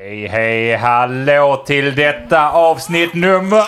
[0.00, 3.62] Hej, hej, hallå till detta avsnitt nummer...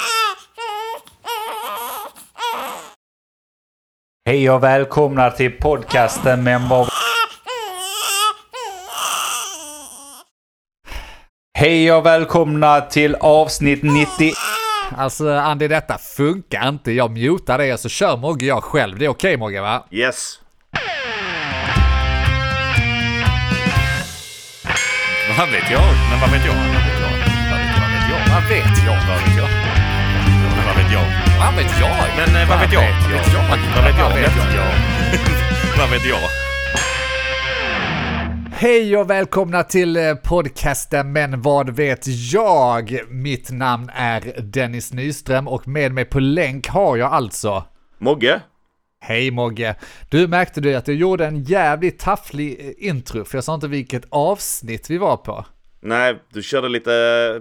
[4.26, 6.88] Hej och välkomna till podcasten vad...
[11.58, 14.32] Hej och välkomna till avsnitt 90...
[14.96, 16.92] Alltså Andy, detta funkar inte.
[16.92, 18.98] Jag mutar det och så kör Mogge jag själv.
[18.98, 19.86] Det är okej Mogge va?
[19.90, 20.39] Yes.
[25.38, 25.82] Vad vet jag?
[26.10, 26.54] Men vad vet jag?
[26.54, 27.12] Vad vet jag?
[27.80, 28.20] Vad vet jag?
[28.32, 28.98] Vad vet jag?
[29.06, 29.48] Vad vet jag?
[30.56, 31.04] Men vad vet jag?
[31.40, 31.90] Vad vet jag?
[32.18, 32.82] Men eh, vad vet jag?
[32.82, 33.42] Vad vet jag?
[33.48, 34.10] Vad vet jag?
[34.10, 35.78] Vad vet jag?
[35.78, 36.28] Vad vet jag?
[38.52, 43.00] Hej och välkomna till eh, podcasten Men vad vet jag?
[43.10, 47.64] Mitt namn är Dennis Nyström och med mig på länk har jag alltså
[47.98, 48.40] Mogge?
[49.02, 49.74] Hej Mogge!
[50.08, 53.68] Du märkte du att jag gjorde en jävligt tafflig eh, intro för jag sa inte
[53.68, 55.46] vilket avsnitt vi var på.
[55.80, 56.90] Nej, du körde lite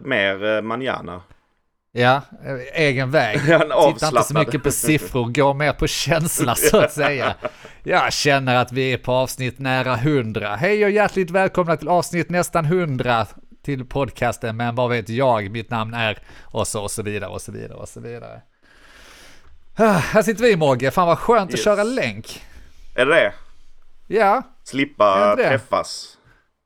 [0.03, 1.21] mer eh, manjana.
[1.91, 3.39] Ja, eh, egen väg.
[3.41, 7.35] Titta inte så mycket på siffror, gå mer på känsla så att säga.
[7.83, 10.55] Jag känner att vi är på avsnitt nära 100.
[10.55, 13.27] Hej och hjärtligt välkomna till avsnitt nästan 100
[13.63, 17.41] till podcasten, men vad vet jag, mitt namn är och så och så vidare och
[17.41, 18.41] så vidare och så vidare.
[19.81, 21.59] Ah, här sitter vi Mogge, fan vad skönt Yes.
[21.59, 22.45] att köra länk.
[22.95, 23.33] Är det det?
[24.07, 25.49] Ja, Slippa det det?
[25.49, 26.17] träffas.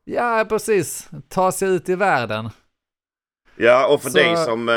[0.04, 1.08] ja precis.
[1.28, 2.50] Ta sig ut i världen.
[3.56, 4.74] Ja, och för Så- dig som eh,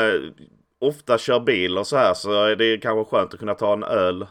[0.88, 3.82] ofta kör bil och så här så är det kanske skönt att kunna ta en
[3.82, 4.26] öl.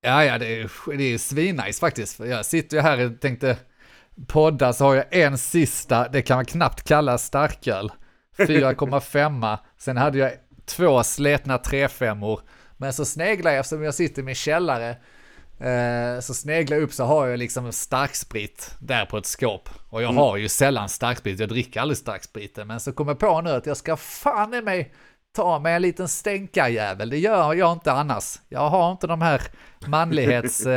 [0.00, 2.18] Ja, ja, det är, det är svinnice faktiskt.
[2.20, 3.56] Jag sitter ju här och tänkte
[4.26, 7.92] podda så har jag en sista, det kan man knappt kalla starköl.
[8.36, 9.58] 4,5.
[9.78, 10.32] Sen hade jag
[10.66, 12.40] två sletna 3,5
[12.76, 14.96] Men så sneglar jag, eftersom jag sitter i min källare,
[15.60, 19.68] eh, så sneglar jag upp så har jag liksom en starksprit där på ett skåp.
[19.88, 22.58] Och jag har ju sällan starksprit, jag dricker aldrig starksprit.
[22.66, 24.94] Men så kommer jag på nu att jag ska fan i mig
[25.36, 27.10] ta mig en liten stänkarjävel.
[27.10, 28.40] Det gör jag inte annars.
[28.48, 29.42] Jag har inte de här
[29.86, 30.66] manlighets...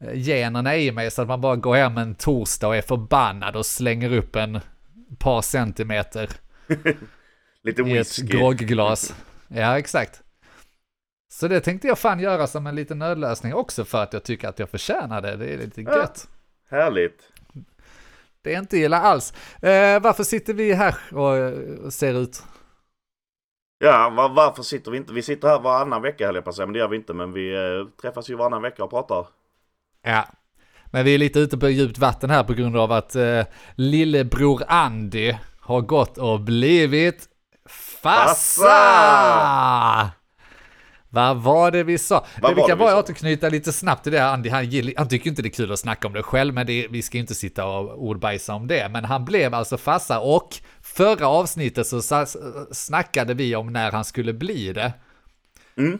[0.00, 3.56] Eh, generna i mig så att man bara går hem en torsdag och är förbannad
[3.56, 4.60] och slänger upp en
[5.18, 6.30] par centimeter
[7.62, 8.26] Lite i ett whisky.
[8.26, 9.14] grogglas.
[9.48, 10.22] Ja, exakt.
[11.30, 14.48] Så det tänkte jag fan göra som en liten nödlösning också för att jag tycker
[14.48, 15.36] att jag förtjänar det.
[15.36, 15.96] Det är lite Ja.
[15.96, 16.28] gött.
[16.70, 17.32] Härligt.
[18.42, 19.32] Det är inte illa alls.
[19.62, 21.52] Eh, varför sitter vi här och,
[21.86, 22.42] och ser ut?
[23.78, 25.12] Ja, var, varför sitter vi inte?
[25.12, 27.14] Vi sitter här varannan vecka höll jag på att säga, men det gör vi inte.
[27.14, 27.60] Men vi eh,
[28.02, 29.26] träffas ju varannan vecka och pratar.
[30.02, 30.24] Ja.
[30.90, 33.42] Men vi är lite ute på djupt vatten här på grund av att eh,
[33.74, 37.28] lillebror Andy har gått och blivit
[38.02, 38.68] farsa!
[41.10, 42.26] Vad var det vi sa?
[42.42, 42.98] Vad det vi kan det vi bara sa?
[42.98, 44.32] återknyta lite snabbt till det här.
[44.32, 46.66] Andy, han, gill- han tycker inte det är kul att snacka om det själv, men
[46.66, 48.88] det, vi ska inte sitta och ordbajsa om det.
[48.88, 52.02] Men han blev alltså farsa och förra avsnittet så
[52.72, 54.92] snackade vi om när han skulle bli det.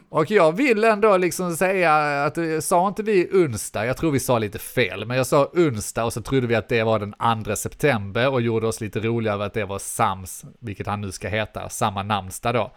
[0.09, 3.85] Och jag vill ändå liksom säga att, eh, sa inte vi onsdag?
[3.85, 6.69] Jag tror vi sa lite fel, men jag sa onsdag och så trodde vi att
[6.69, 10.45] det var den 2 september och gjorde oss lite roliga över att det var Sams,
[10.59, 12.71] vilket han nu ska heta, samma namnsdag då.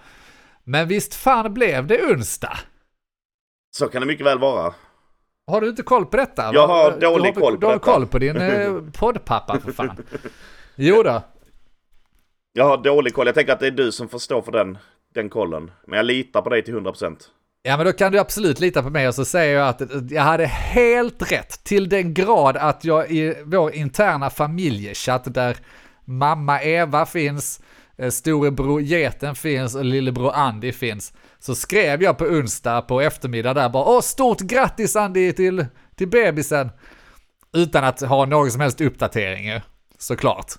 [0.65, 2.59] Men visst fan blev det onsdag?
[3.77, 4.75] Så kan det mycket väl vara.
[5.47, 6.51] Har du inte koll på detta?
[6.55, 7.85] Jag har Du dålig koll på Du har detta.
[7.93, 9.97] koll på din eh, poddpappa för fan.
[10.75, 11.23] Jo då.
[12.53, 13.27] Jag har dålig koll.
[13.27, 14.79] Jag tänker att det är du som får stå för den,
[15.15, 15.71] den kollen.
[15.87, 17.17] Men jag litar på dig till 100%.
[17.63, 20.23] Ja men då kan du absolut lita på mig och så säger jag att jag
[20.23, 25.57] hade helt rätt till den grad att jag i vår interna familjechatt där
[26.05, 27.61] mamma Eva finns,
[28.11, 31.13] storebror Geten finns och lillebror Andy finns.
[31.39, 35.67] Så skrev jag på onsdag på eftermiddag där bara åh stort grattis Andy till,
[35.97, 36.71] till bebisen.
[37.53, 39.61] Utan att ha någon som helst uppdatering
[39.99, 40.53] såklart.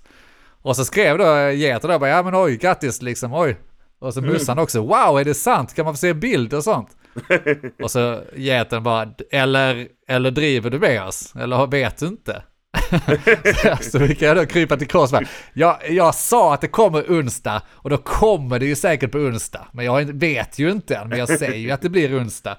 [0.61, 3.57] Och så skrev då Geten där bara ja men oj grattis liksom oj.
[3.99, 6.89] Och så mussan också wow är det sant kan man få se bild och sånt.
[7.83, 11.35] Och så geten bara, eller, eller driver du med oss?
[11.35, 12.43] Eller vet du inte?
[13.81, 15.09] så vi kan då krypa till kors.
[15.53, 19.67] Jag, jag sa att det kommer onsdag och då kommer det ju säkert på onsdag.
[19.71, 22.57] Men jag vet ju inte än, men jag säger ju att det blir onsdag.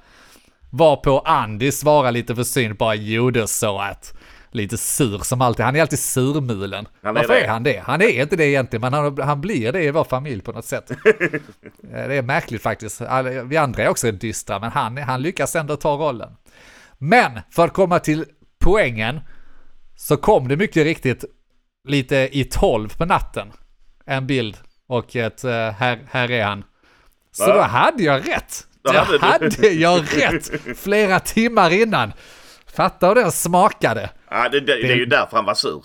[0.71, 4.15] Varpå Andy svarar lite försynt bara, jo det så att
[4.51, 5.65] lite sur som alltid.
[5.65, 6.89] Han är alltid surmulen.
[7.03, 7.41] Han är Varför det.
[7.45, 7.83] är han det?
[7.85, 10.65] Han är inte det egentligen, men han, han blir det i vår familj på något
[10.65, 10.91] sätt.
[11.81, 13.01] Det är märkligt faktiskt.
[13.45, 16.37] Vi andra är också dystra, men han, han lyckas ändå ta rollen.
[16.99, 18.25] Men för att komma till
[18.59, 19.21] poängen
[19.97, 21.25] så kom det mycket riktigt
[21.89, 23.53] lite i tolv på natten.
[24.07, 24.57] En bild
[24.87, 26.65] och ett eh, här, här är han.
[27.33, 27.55] Så Va?
[27.55, 28.67] då hade jag rätt.
[28.83, 29.73] Då hade hade, du.
[29.73, 32.13] jag rätt flera timmar innan.
[32.67, 34.11] Fatta hur den smakade.
[34.31, 35.85] Ja, det, det, det är ju därför han var sur.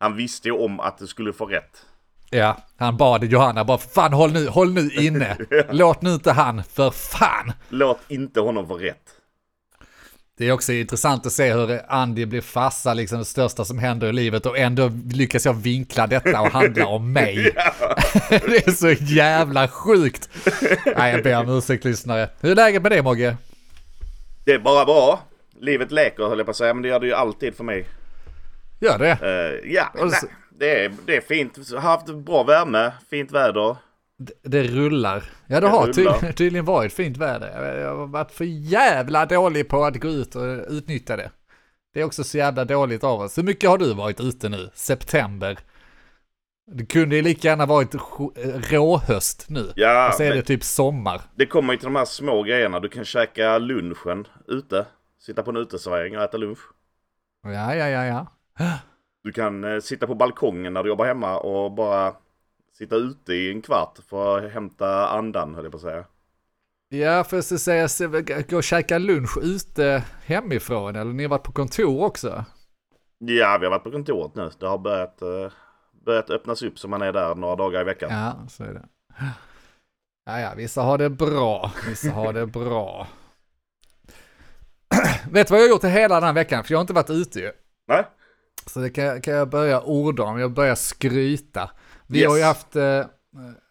[0.00, 1.86] Han visste ju om att du skulle få rätt.
[2.30, 5.36] Ja, han bad Johanna bara fan håll nu, håll nu inne.
[5.70, 7.52] Låt nu inte han, för fan.
[7.68, 9.17] Låt inte honom få rätt.
[10.38, 14.06] Det är också intressant att se hur Andy blir farsa, liksom det största som händer
[14.08, 17.36] i livet och ändå lyckas jag vinkla detta och handla om mig.
[18.30, 20.28] det är så jävla sjukt.
[20.96, 22.28] Nej, jag ber om ursäkt lyssnare.
[22.40, 23.36] Hur är läget med dig Mogge?
[24.44, 25.20] Det är bara bra.
[25.60, 27.86] Livet leker höll jag på att säga, men det gör det ju alltid för mig.
[28.80, 29.10] Gör det?
[29.10, 30.26] Eh, ja, så-
[30.58, 31.58] det, är, det är fint.
[31.78, 33.76] Haft bra värme, fint väder.
[34.18, 35.24] Det, det rullar.
[35.46, 37.62] Ja, det Det har ty tydligen varit fint väder.
[37.66, 41.30] Jag- Jag har varit för jävla dålig på att gå ut och utnyttja det.
[41.94, 43.38] Det är också så jävla dåligt av oss.
[43.38, 44.70] Hur mycket har du varit ute nu?
[44.74, 45.58] September?
[46.72, 49.72] Det kunde ju lika gärna varit sj- råhöst nu.
[49.76, 51.20] Ja, och så är det typ sommar.
[51.36, 52.80] Det kommer ju till de här små grejerna.
[52.80, 54.86] Du kan käka lunchen ute.
[55.20, 56.58] Sitta på en uteservering och äta lunch.
[57.42, 58.26] Ja, ja, ja, ja.
[59.24, 62.14] Du kan eh, sitta på balkongen när du jobbar hemma och bara
[62.78, 66.04] sitta ute i en kvart för att hämta andan höll jag på att säga.
[66.88, 67.88] Ja, för att säga,
[68.48, 72.44] gå och käka lunch ute hemifrån, eller ni har varit på kontor också?
[73.18, 74.50] Ja, vi har varit på kontoret nu.
[74.60, 75.52] Det har börjat, eh,
[76.04, 78.10] börjat öppnas upp så man är där några dagar i veckan.
[78.12, 78.88] Ja, så är det.
[80.24, 83.06] Ja, ja, vissa har det bra, vissa har det bra.
[85.30, 86.64] Vet du vad jag har gjort hela den här veckan?
[86.64, 87.52] För jag har inte varit ute ju.
[87.88, 88.04] Nej?
[88.66, 91.70] Så det kan, kan jag börja orda om, jag börjar skryta.
[92.06, 92.28] Vi Yes.
[92.28, 92.98] har ju haft, eh,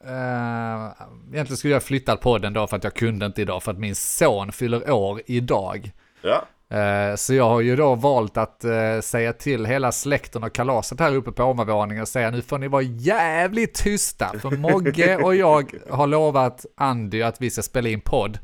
[0.05, 0.91] eh,
[1.33, 3.95] egentligen skulle jag flyttat podden då för att jag kunde inte idag för att min
[3.95, 5.91] son fyller år idag.
[6.21, 6.45] Ja.
[6.77, 10.99] Eh, Så jag har ju då valt att eh, säga till hela släkten och kalaset
[10.99, 15.35] här uppe på ovanvåningen och säga nu får ni vara jävligt tysta för Mogge och
[15.35, 18.39] jag har lovat Andy att vi ska spela in podd.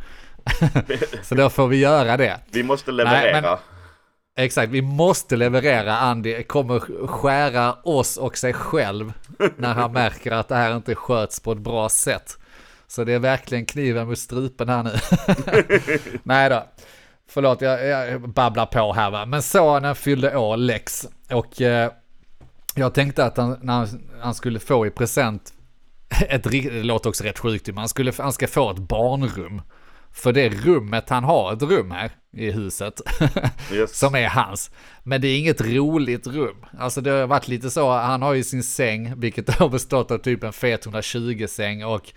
[1.24, 2.40] Så då får vi göra det.
[2.52, 3.42] Vi måste leverera.
[3.42, 3.58] men-
[4.36, 5.98] Exakt, vi måste leverera.
[5.98, 9.14] Andy kommer skära oss och sig själv
[9.58, 12.38] när han märker att det här inte sköts på ett bra sätt.
[12.88, 14.92] Så det är verkligen kniven mot strupen här nu.
[16.24, 16.64] Nej då.
[17.30, 19.26] Förlåt, jag, jag babblar på här va.
[19.26, 21.08] Men sonen fyllde år, Lex.
[21.32, 21.92] Och eh,
[22.76, 23.88] jag tänkte att han, när han,
[24.22, 25.54] han skulle få i present
[26.30, 29.62] ett det låter också rätt sjukt, men han, skulle, han ska få ett barnrum.
[30.14, 33.02] För det rummet han har, ett rum här i huset,
[33.74, 34.00] Yes.
[34.00, 34.72] som är hans.
[35.04, 36.66] Men det är inget roligt rum.
[36.80, 40.18] Alltså det har varit lite så, han har ju sin säng, vilket har bestått av
[40.18, 42.14] typ en fet 120-säng och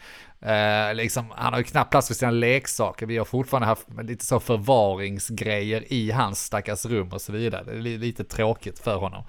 [0.48, 3.06] eh, liksom, han har ju knappt plats för sina leksaker.
[3.06, 7.64] Vi har fortfarande haft lite så förvaringsgrejer i hans stackars rum och så vidare.
[7.64, 9.24] Det är li- lite tråkigt för honom.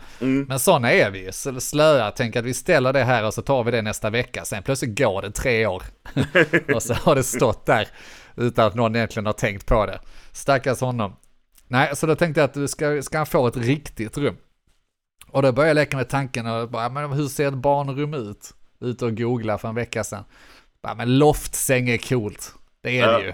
[0.48, 2.12] Men sådana är vi, så slöa.
[2.12, 4.46] Tänk att vi ställer det här och så tar vi det nästa vecka.
[4.46, 5.84] Sen plötsligt går det tre år.
[6.76, 7.88] och så har det stått där
[8.38, 10.00] utan att någon egentligen har tänkt på det.
[10.32, 11.16] Stackars honom.
[11.68, 14.38] Nej, så då tänkte jag att du ska, ska han få ett riktigt rum.
[15.28, 18.54] Och då började jag leka med tanken och bara, men hur ser ett barnrum ut?
[18.80, 20.24] Ute och googla för en vecka sedan.
[20.82, 22.54] Bara, men loftsäng är coolt.
[22.82, 23.34] Det är det ju.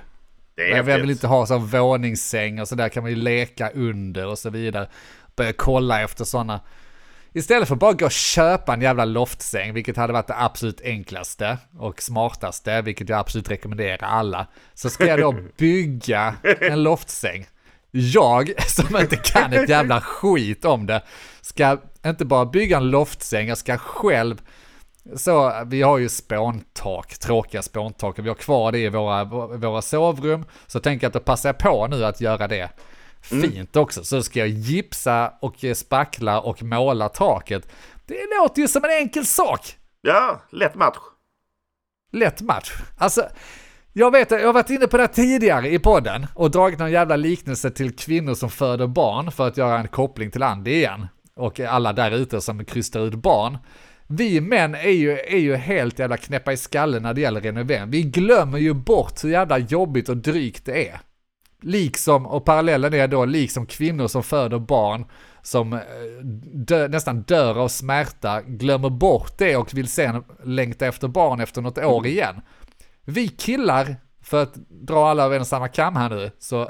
[0.56, 3.16] Det Men är jag vill inte ha så våningssäng och så där kan man ju
[3.16, 4.90] leka under och så vidare.
[5.36, 6.62] Börja kolla efter sådana.
[7.34, 10.82] Istället för att bara gå och köpa en jävla loftsäng, vilket hade varit det absolut
[10.82, 17.46] enklaste och smartaste, vilket jag absolut rekommenderar alla, så ska jag då bygga en loftsäng.
[17.92, 21.02] Jag, som inte kan ett jävla skit om det,
[21.42, 24.42] ska inte bara bygga en loftsäng, jag ska själv
[25.16, 29.24] så vi har ju spåntak, tråkiga spåntak, och vi har kvar det i våra,
[29.58, 30.46] våra sovrum.
[30.68, 32.70] Så tänker jag att då passar jag på nu att göra det
[33.24, 34.04] fint också.
[34.04, 37.72] Så ska jag gipsa och spackla och måla taket.
[38.06, 39.78] Det låter ju som en enkel sak.
[40.02, 40.98] Ja, lätt match.
[42.12, 42.72] Lätt match.
[42.98, 43.28] Alltså,
[43.94, 47.16] jag vet, jag har varit inne på det tidigare i podden och dragit någon jävla
[47.16, 51.08] liknelse till kvinnor som föder barn för att göra en koppling till Andy igen.
[51.36, 53.58] Och alla där ute som krystar ut barn.
[54.08, 57.90] Vi män är ju, är ju helt jävla knäppa i skallen när det gäller renovering.
[57.90, 61.00] Vi glömmer ju bort hur jävla jobbigt och drygt det är.
[61.64, 65.06] Liksom, och parallellen är då, liksom kvinnor som föder barn
[65.42, 65.80] som eh,
[66.54, 71.62] dö, nästan dör av smärta, glömmer bort det och vill sen längta efter barn efter
[71.62, 72.42] något år igen.
[73.06, 76.68] Vi killar, för att dra alla över en samma kam här nu, så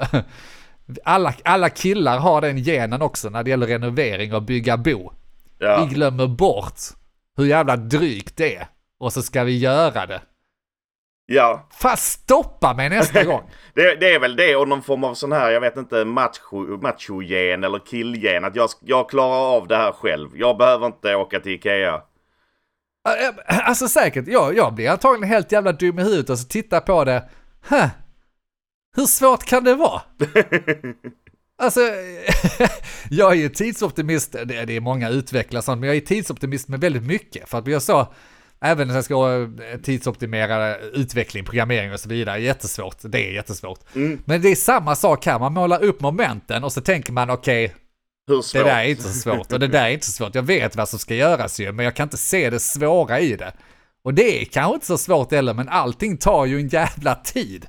[1.04, 5.12] alla, alla killar har den genen också när det gäller renovering och bygga bo.
[5.58, 5.84] Ja.
[5.84, 6.80] Vi glömmer bort
[7.36, 8.66] hur jävla drygt det är.
[9.00, 10.20] Och så ska vi göra det.
[11.26, 11.68] Ja.
[11.80, 13.50] Fast stoppa mig nästa gång.
[13.74, 16.78] Det, det är väl det och någon form av sån här, jag vet inte, macho,
[16.82, 18.44] machogen eller killgen.
[18.44, 20.30] Att jag, jag klarar av det här själv.
[20.34, 22.02] Jag behöver inte åka till Ikea.
[23.46, 27.04] Alltså säkert, jag, jag blir antagligen helt jävla dum i huvudet och så tittar på
[27.04, 27.28] det.
[27.68, 27.88] Huh.
[28.96, 30.02] Hur svårt kan det vara?
[31.56, 31.80] Alltså,
[33.10, 36.80] jag är ju tidsoptimist, det det är många utvecklare sånt, men jag är tidsoptimist med
[36.80, 37.48] väldigt mycket.
[37.48, 38.12] För att jag sa,
[38.64, 42.96] även när jag ska eh, tidsoptimera utveckling, programmering och så vidare, jättesvårt.
[43.00, 43.80] Det är jättesvårt.
[44.24, 47.74] Men det är samma sak här, man målar upp momenten och så tänker man okej,
[48.26, 50.34] Hur det där är inte så svårt och det där är inte så svårt.
[50.34, 53.36] Jag vet vad som ska göras ju, men jag kan inte se det svåra i
[53.36, 53.52] det.
[54.04, 57.66] Och det är kanske inte så svårt heller, men allting tar ju en jävla tid.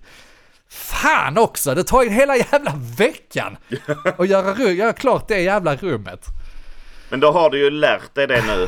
[0.69, 3.57] Fan också, det tar ju hela jävla veckan
[4.17, 6.25] att göra, göra klart det jävla rummet.
[7.09, 8.67] Men då har du ju lärt dig det nu.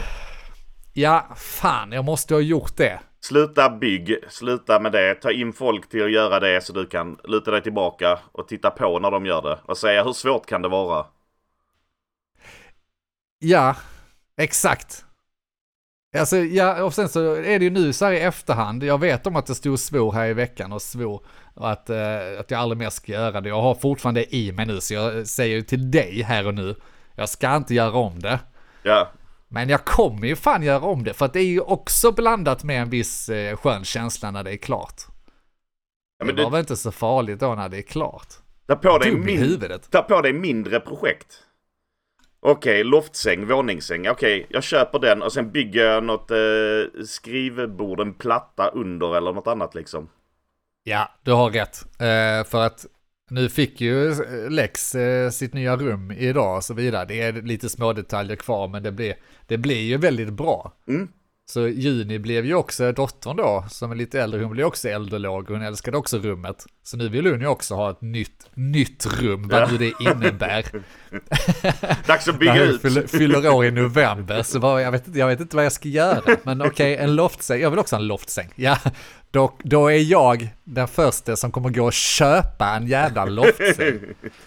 [0.99, 2.99] Ja, fan, jag måste ha gjort det.
[3.19, 5.15] Sluta bygg, sluta med det.
[5.15, 8.69] Ta in folk till att göra det så du kan luta dig tillbaka och titta
[8.69, 9.59] på när de gör det.
[9.65, 11.05] Och säga hur svårt kan det vara?
[13.39, 13.75] Ja,
[14.37, 15.05] exakt.
[16.17, 18.83] Alltså, ja, och sen så är det ju nu så här i efterhand.
[18.83, 22.39] Jag vet om att jag stod och svor här i veckan och svor att, eh,
[22.39, 23.49] att jag aldrig mer ska göra det.
[23.49, 26.75] Jag har fortfarande i mig nu, så jag säger ju till dig här och nu.
[27.15, 28.39] Jag ska inte göra om det.
[28.83, 29.11] Ja,
[29.47, 32.63] Men jag kommer ju fan göra om det, för att det är ju också blandat
[32.63, 35.01] med en viss eh, skön känsla när det är klart.
[36.19, 38.27] ja men det var väl inte så farligt då när det är klart.
[38.67, 41.43] ta på dig, min, ta på dig mindre projekt.
[42.39, 44.09] Okej, loftsäng, våningssäng.
[44.09, 49.33] Okej, jag köper den och sen bygger jag något eh, skrivbord, en platta under eller
[49.33, 50.09] något annat liksom.
[50.83, 51.85] Ja, du har rätt.
[51.99, 52.85] Eh, för att
[53.29, 57.05] nu fick ju eh, Lex eh, sitt nya rum idag och så vidare.
[57.05, 59.15] Det är lite små detaljer kvar, men det blir,
[59.47, 60.73] det blir ju väldigt bra.
[60.87, 61.07] Mm.
[61.49, 65.49] Så Juni blev ju också dottern då, som är lite äldre, hon blev också äldrelåg,
[65.49, 66.65] hon älskade också rummet.
[66.83, 70.65] Så nu vill hon ju också ha ett nytt, nytt rum, vad nu det innebär.
[72.07, 72.81] Dags att bygga ut.
[72.81, 75.71] fyller, fyller år i november, så vad, jag, vet inte, jag vet inte vad jag
[75.71, 76.37] ska göra.
[76.43, 78.49] Men okej, en loftsäng, jag vill också ha en loftsäng.
[78.55, 78.77] Ja,
[79.31, 83.99] då, då är jag den första som kommer gå och köpa en jävla loftsäng.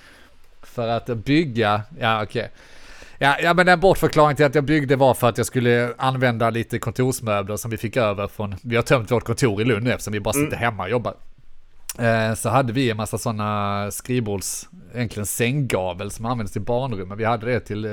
[0.62, 2.50] För att bygga, ja okej.
[3.22, 6.50] Ja, ja, men en bortförklaring till att jag byggde var för att jag skulle använda
[6.50, 9.90] lite kontorsmöbler som vi fick över från, vi har tömt vårt kontor i Lund nu
[9.92, 11.14] eftersom vi bara sitter hemma och jobbar.
[11.98, 17.18] Eh, Så hade vi en massa sådana skrivbords, egentligen sänggavel som användes till barnrum, men
[17.18, 17.90] vi hade det till eh,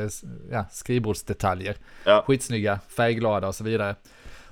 [0.51, 1.75] ja, skrivbordsdetaljer.
[2.05, 2.23] Ja.
[2.27, 3.95] Skitsnygga, färgglada och så vidare.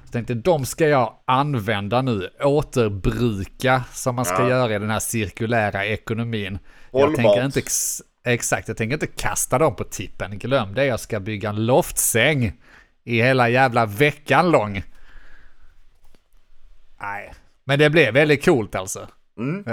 [0.05, 4.49] Så tänkte de ska jag använda nu, återbruka som man ska Ja.
[4.49, 6.59] göra i den här cirkulära ekonomin.
[6.91, 10.39] Jag tänker inte ex- exakt, jag tänker inte kasta dem på tippen.
[10.39, 12.53] Glöm det, jag ska bygga en loftsäng
[13.03, 14.83] i hela jävla veckan lång.
[17.01, 19.07] Nej, men det blev väldigt coolt alltså.
[19.37, 19.63] Mm.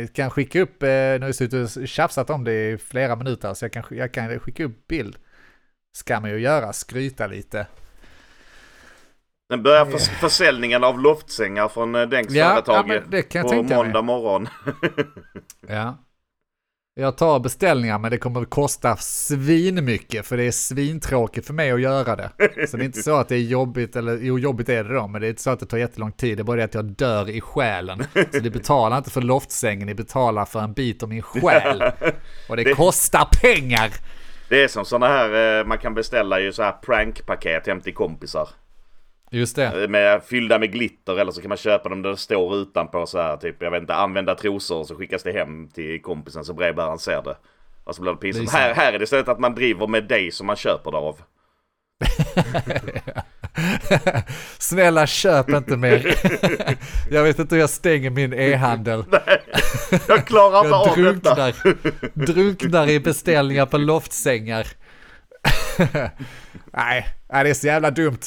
[0.00, 3.16] Jag kan skicka upp, eh, nu har jag suttit och tjafsat om det i flera
[3.16, 5.16] minuter, så jag kan, jag kan skicka upp bild.
[5.96, 7.66] Ska man ju göra, skryta lite.
[9.50, 13.02] Sen börjar förs försäljningen av loftsängar från eh, Denks Ja, företag
[13.32, 14.48] ja, på måndag morgon.
[15.68, 15.98] Ja.
[16.98, 21.70] Jag tar beställningar men det kommer att kosta svinmycket för det är svintråkigt för mig
[21.70, 22.30] att göra det.
[22.68, 25.06] Så det är inte så att det är jobbigt, eller jo jobbigt är det då,
[25.08, 26.38] men det är inte så att det tar jättelång tid.
[26.38, 28.04] Det är bara det att jag dör i själen.
[28.32, 31.82] Så ni betalar inte för loftsängen, ni betalar för en bit av min själ.
[32.48, 33.90] Och det, Det- kostar pengar!
[34.48, 37.94] Det är som sådana här, eh, man kan beställa ju så här prankpaket hem till
[37.94, 38.48] kompisar.
[39.30, 39.82] Just det.
[39.82, 43.06] Eh, Med, fyllda med glitter eller så kan man köpa dem där det står utanpå
[43.06, 46.44] så här typ, jag vet inte, använda trosor och så skickas det hem till kompisen
[46.44, 47.36] så brevbäraren ser det.
[47.84, 48.50] Och så blir det pinsamt.
[48.50, 51.20] Här, här är det istället att man driver med dig som man köper det av.
[54.58, 56.14] Snälla köp inte mer.
[57.14, 59.04] jag vet inte hur jag stänger min e-handel.
[60.08, 61.34] Jag klarar inte av detta.
[61.34, 61.54] drunknar,
[62.26, 64.66] drunknar i beställningar på loftsängar.
[66.72, 68.18] nej, nej, det är så jävla dumt.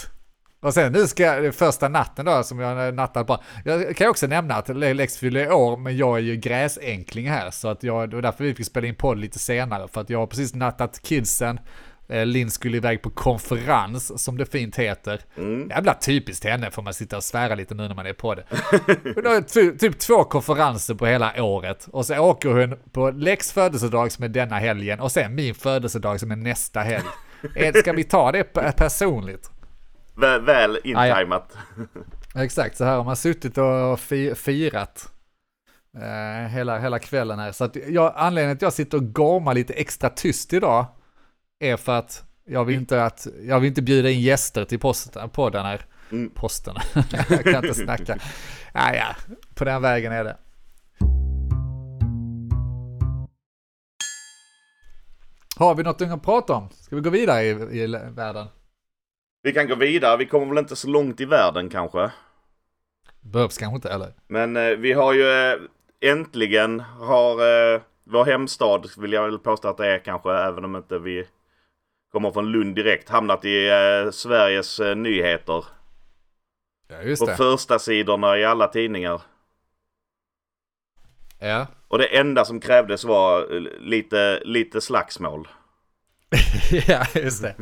[0.61, 3.37] Och sen nu ska jag, första natten då som jag nattat på.
[3.65, 7.51] Jag kan också nämna att Lex fyller år, men jag är ju gräsänkling här.
[7.51, 9.87] Så att jag, det var därför vi fick spela in podd lite senare.
[9.87, 11.59] För att jag har precis nattat kidsen.
[12.09, 15.21] Eh, Linn skulle iväg på konferens, som det fint heter.
[15.69, 18.43] Jävla typiskt henne, får man sitta och svära lite nu när man är på det.
[19.79, 21.87] Typ två konferenser på hela året.
[21.91, 26.19] Och så åker hon på Lex födelsedag som är denna helgen och sen min födelsedag
[26.19, 27.05] som är nästa helg.
[27.55, 29.51] Eh, Ska vi ta det pe- personligt?
[30.19, 31.19] Väl, väl ja.
[31.19, 31.57] intimat.
[32.35, 35.11] Exakt, så här har man suttit och fi- firat
[35.97, 37.51] eh, hela, hela kvällen här.
[37.51, 40.85] Så att jag, anledningen att jag sitter och gormar lite extra tyst idag
[41.59, 45.29] är för att jag vill inte, att, jag vill inte bjuda in gäster till posten,
[45.29, 45.85] podden här.
[46.11, 46.29] Mm.
[46.35, 46.75] Posten.
[47.29, 48.17] jag kan inte snacka.
[48.73, 49.15] Ja, ja,
[49.55, 50.37] på den vägen är det.
[55.55, 56.69] Har vi något att prata om?
[56.69, 57.49] Ska vi gå vidare i,
[57.83, 58.47] i världen?
[59.49, 62.11] Vi kan gå vidare, vi kommer väl inte så långt i världen kanske.
[63.21, 64.13] Behövs kanske inte eller?
[64.27, 65.59] Men eh, vi har ju eh,
[66.01, 67.31] äntligen har
[67.73, 71.27] eh, vår hemstad vill jag väl påstå att det är kanske, även om inte vi
[72.11, 75.65] kommer från Lund direkt, hamnat i eh, Sveriges eh, nyheter.
[76.87, 77.37] Ja, just På det.
[77.37, 79.21] första sidorna i alla tidningar.
[81.39, 81.67] Ja.
[81.87, 85.47] Och det enda som krävdes var eh, lite, lite slagsmål.
[86.87, 87.55] ja, just det.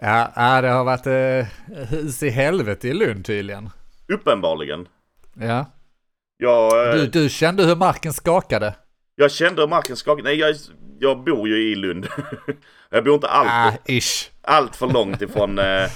[0.00, 1.46] Ja, det har varit eh,
[1.88, 3.70] hus i helvete i Lund tydligen.
[4.08, 4.88] Uppenbarligen.
[5.34, 5.66] Ja.
[6.36, 8.74] Jag, eh, Du, du kände hur marken skakade?
[9.14, 10.22] jag kände hur marken skakade.
[10.28, 10.56] Nej, jag,
[10.98, 12.06] jag bor ju i Lund.
[12.90, 14.30] jag bor inte allt, Ah, ish.
[14.42, 15.58] allt för långt ifrån...
[15.58, 15.88] Eh,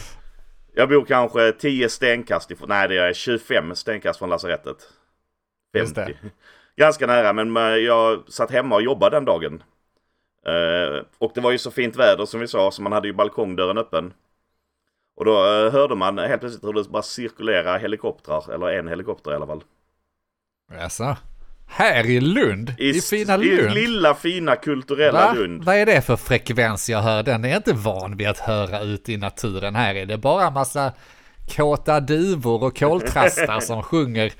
[0.74, 2.68] jag bor kanske 10 stenkast ifrån...
[2.68, 4.76] Nej, det är 25 stenkast från lasarettet.
[5.78, 6.12] Just 50.
[6.22, 6.30] det.
[6.82, 9.62] Ganska nära, men jag satt hemma och jobbade den dagen.
[10.46, 13.14] Eh, och det var ju så fint väder som vi sa, så man hade ju
[13.14, 14.12] balkongdörren öppen.
[15.16, 19.30] Och då eh, hörde man helt plötsligt hur det bara cirkulerar helikoptrar, eller en helikopter
[19.30, 19.62] i alla fall.
[20.80, 21.16] Alltså.
[21.68, 22.74] Här i Lund?
[22.78, 23.74] I, fina I Lund?
[23.74, 25.32] lilla fina kulturella Va?
[25.34, 25.64] Lund.
[25.64, 27.22] Vad är det för frekvens jag hör?
[27.22, 29.74] Den är jag inte van vid att höra ute i naturen.
[29.74, 30.92] Här är det bara massa
[31.56, 34.32] kåta duvor och koltrastar som sjunger.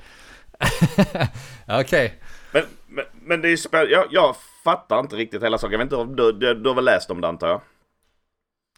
[1.81, 2.15] Okej.
[2.53, 4.37] Men, men, men det är spä- jag, jag
[4.67, 5.73] fattar inte riktigt hela saken.
[5.81, 7.61] Jag vet inte du, du, du har väl läst om det antar jag?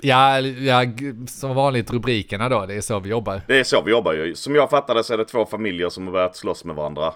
[0.00, 0.82] Ja, ja,
[1.28, 3.40] som vanligt rubrikerna då, det är så vi jobbar.
[3.48, 4.34] Det är så vi jobbar ju.
[4.34, 7.14] Som jag fattade så är det två familjer som har börjat slåss med varandra.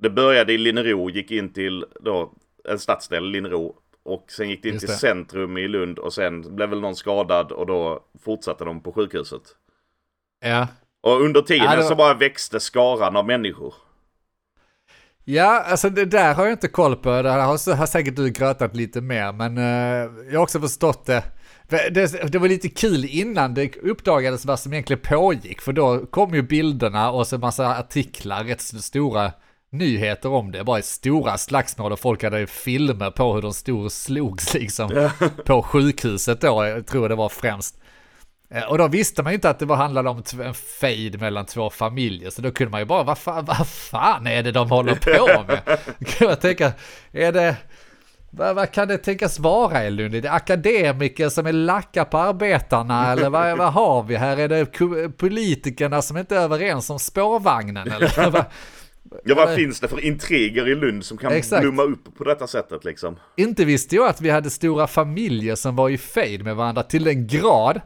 [0.00, 2.32] Det började i Linnero, gick in till då
[2.68, 3.74] en stadsdel, Linnero.
[4.02, 4.98] Och sen gick det in Just till det.
[4.98, 9.42] centrum i Lund och sen blev väl någon skadad och då fortsatte de på sjukhuset.
[10.44, 10.68] Ja.
[11.02, 13.74] Och under tiden Ja, det var- så bara växte skaran av människor.
[15.24, 17.22] Ja, alltså det där har jag inte koll på.
[17.22, 21.22] Det har, har säkert du grötat lite mer, men eh, jag har också förstått det.
[21.68, 26.34] Det, det var lite kul innan det uppdagades vad som egentligen pågick, för då kom
[26.34, 29.32] ju bilderna och så massa artiklar, rätt stora
[29.72, 30.64] nyheter om det.
[30.64, 35.10] Bara stora slagsmål och folk hade filmer på hur de stod och slogs liksom
[35.44, 37.78] på sjukhuset då, jag tror det var främst.
[38.50, 41.46] Eh, Och då visste man ju inte att det var handlade om en fejd mellan
[41.46, 44.70] två familjer, så då kunde man ju bara, vad fan, vad fan är det de
[44.70, 45.78] håller på med?
[46.06, 46.72] Kan jag tänka,
[47.12, 47.56] är det,
[48.30, 50.14] vad, vad kan det tänkas vara i Lund?
[50.14, 54.36] Är det akademiker som är lacka på arbetarna eller vad, vad har vi här?
[54.36, 54.66] Är det
[55.16, 58.30] politikerna som inte är överens om spårvagnen eller?
[58.30, 58.44] vad?
[59.24, 61.62] Ja, vad finns det för intriger i Lund som kan Exakt.
[61.62, 63.16] blomma upp på detta sättet liksom?
[63.36, 67.04] Inte visste jag att vi hade stora familjer som var i fejd med varandra till
[67.04, 67.80] den grad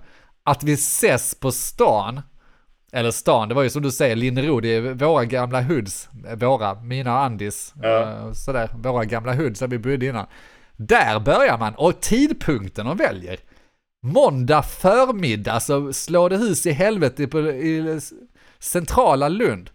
[0.51, 2.21] att vi ses på stan.
[2.93, 6.09] Eller stan, det var ju som du säger, Linnero, det är våra gamla hoods.
[6.37, 7.75] Våra, mina och Andis.
[7.85, 10.27] eh, Sådär, våra gamla hoods där vi bodde innan.
[10.77, 13.37] Där börjar man, och tidpunkten de väljer.
[14.03, 18.01] Måndag förmiddag så slår det hus i helvete på, i
[18.59, 19.71] centrala Lund.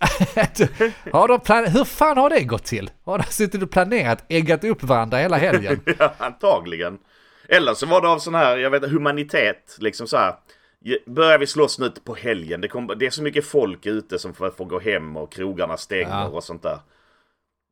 [1.12, 2.90] har de plan- Hur fan har det gått till?
[3.04, 5.80] Har de suttit och planerat, äggat upp varandra hela helgen?
[5.98, 6.98] Ja, antagligen.
[7.48, 9.76] Eller så var det av sån här, jag vet humanitet.
[9.80, 10.34] Liksom så här.
[10.80, 12.60] "Ja, Börjar vi slåss nu på helgen?
[12.60, 15.76] Det, kom, det är så mycket folk ute som får, får gå hem och krogarna
[15.76, 16.26] stänger Ja.
[16.28, 16.78] och sånt där.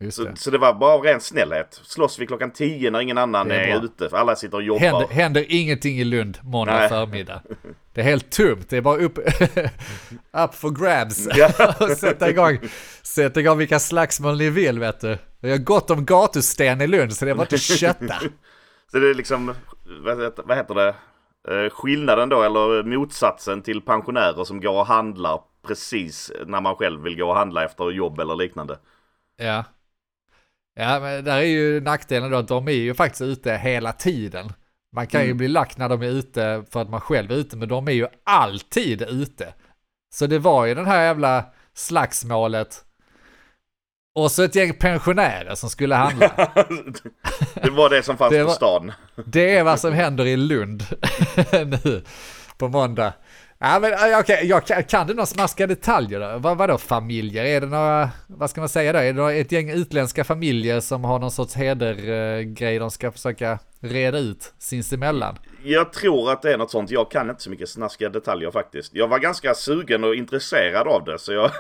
[0.05, 0.37] Just Så, det.
[0.37, 1.81] så det var bara ren snällhet.
[1.85, 3.85] Slåss vi klockan 10 när ingen annan Det är är, bra.
[3.85, 4.09] ute.
[4.09, 4.81] För alla sitter och jobbar.
[4.81, 6.89] Händer, händer ingenting i Lund måndag Nej.
[6.89, 7.43] förmiddag.
[7.95, 9.19] Det är helt tomt, det är bara upp,
[10.33, 11.27] up for grabs.
[11.81, 12.59] Och sätta igång,
[13.03, 15.19] sätta igång vilka slagsmål ni vill vet du.
[15.41, 18.15] Vi har gott om gatusten i Lund så det är bara att kötta.
[18.91, 19.55] Så det är liksom,
[20.45, 20.95] vad heter, det?
[21.49, 27.03] Eh, skillnaden då, eller motsatsen till pensionärer som går och handlar precis när man själv
[27.03, 28.79] vill gå och handla efter jobb eller liknande.
[29.37, 29.65] Ja.
[30.75, 34.53] Ja, men där är ju nackdelen då att de är ju faktiskt ute hela tiden.
[34.93, 37.57] Man kan ju bli lack när de är ute för att man själv är ute,
[37.57, 39.55] men de är ju alltid ute.
[40.15, 42.85] Så det var ju den här jävla slagsmålet.
[44.15, 46.31] Och så ett gäng pensionärer som skulle handla.
[47.63, 48.93] det var det som fanns Det på var- stan.
[49.27, 50.83] Det är vad som händer i Lund
[51.85, 52.03] nu
[52.59, 53.13] på måndag.
[53.59, 56.39] Ja, men äh, okej, jag kan, kan du några smaskiga detaljer då?
[56.39, 57.45] Vad, vadå familjer?
[57.45, 58.99] Är det några, vad ska man säga då?
[58.99, 63.59] Är det några- ett gäng utländska familjer som har någon sorts hedergrej de ska försöka
[63.81, 65.39] reda ut sinsemellan?
[65.63, 66.91] Jag tror att det är något sånt.
[66.91, 68.95] Jag kan inte så mycket snaskiga detaljer faktiskt.
[68.95, 71.51] Jag var ganska sugen och intresserad av det så jag,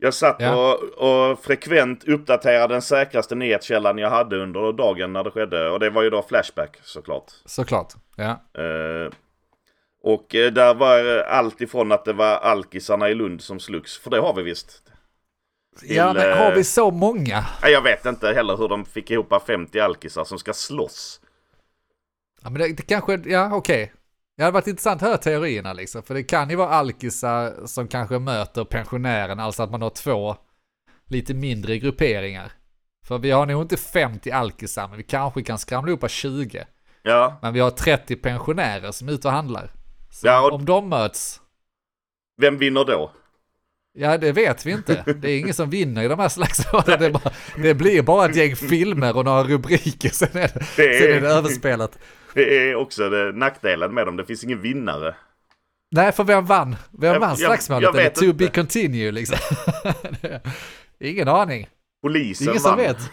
[0.00, 0.54] jag satt Ja.
[0.74, 5.70] och, och frekvent uppdaterade den säkraste nyhetskällan jag hade under dagen när det skedde.
[5.70, 7.32] Och det var ju då Flashback såklart.
[7.44, 7.92] Såklart.
[8.16, 8.30] Ja.
[8.62, 9.12] Eh,
[10.02, 13.98] och eh, där var eh, allt ifrån att det var alkisarna i Lund som slogs,
[13.98, 14.82] för det har vi visst.
[15.80, 17.44] Till, ja, men har vi så många?
[17.62, 21.20] Nej, Jag vet inte heller hur de fick ihop 50 alkisar som ska slåss.
[22.42, 23.92] Ja, men det, det kanske, ja okej.
[24.40, 27.88] Det hade varit intressant att höra teorierna liksom, för det kan ju vara alkisar som
[27.88, 30.36] kanske möter pensionären, alltså att man har två
[31.06, 32.52] lite mindre grupperingar.
[33.06, 36.64] För vi har nog inte 50 alkisar, men vi kanske kan skramla ihop 20.
[37.02, 39.72] Ja, Men vi har 30 pensionärer som är ute och handlar.
[40.10, 41.40] Så Ja, och- om de möts,
[42.40, 43.12] vem vinner då?
[43.94, 45.04] ja det vet vi inte.
[45.16, 46.98] Det är ingen som vinner i de här slagsmålen.
[47.56, 51.00] Det, det blir bara ett gäng filmer och några rubriker, sen är det, Det är-
[51.00, 51.98] sen är det överspelat.
[52.34, 55.14] Det är också det, nackdelen med dem, det finns ingen vinnare.
[55.90, 56.76] Nej, för vem vann?
[56.90, 57.94] Vem Jag- vann slagsmålet?
[57.94, 58.54] vet Eller to be inte.
[58.60, 59.38] continue liksom?
[60.98, 61.68] ingen aning.
[62.02, 62.78] Polisen Ingen som vann.
[62.78, 63.10] vet.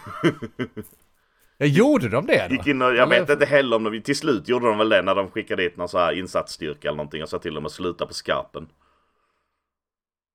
[1.57, 2.55] Ja, gjorde de det då?
[2.55, 4.89] Gick in och, jag Eller- vet inte heller om de, till slut gjorde de väl
[4.89, 7.65] det när de skickade dit någon så här insatsstyrka eller någonting och sa till dem
[7.65, 8.69] att sluta på skarpen.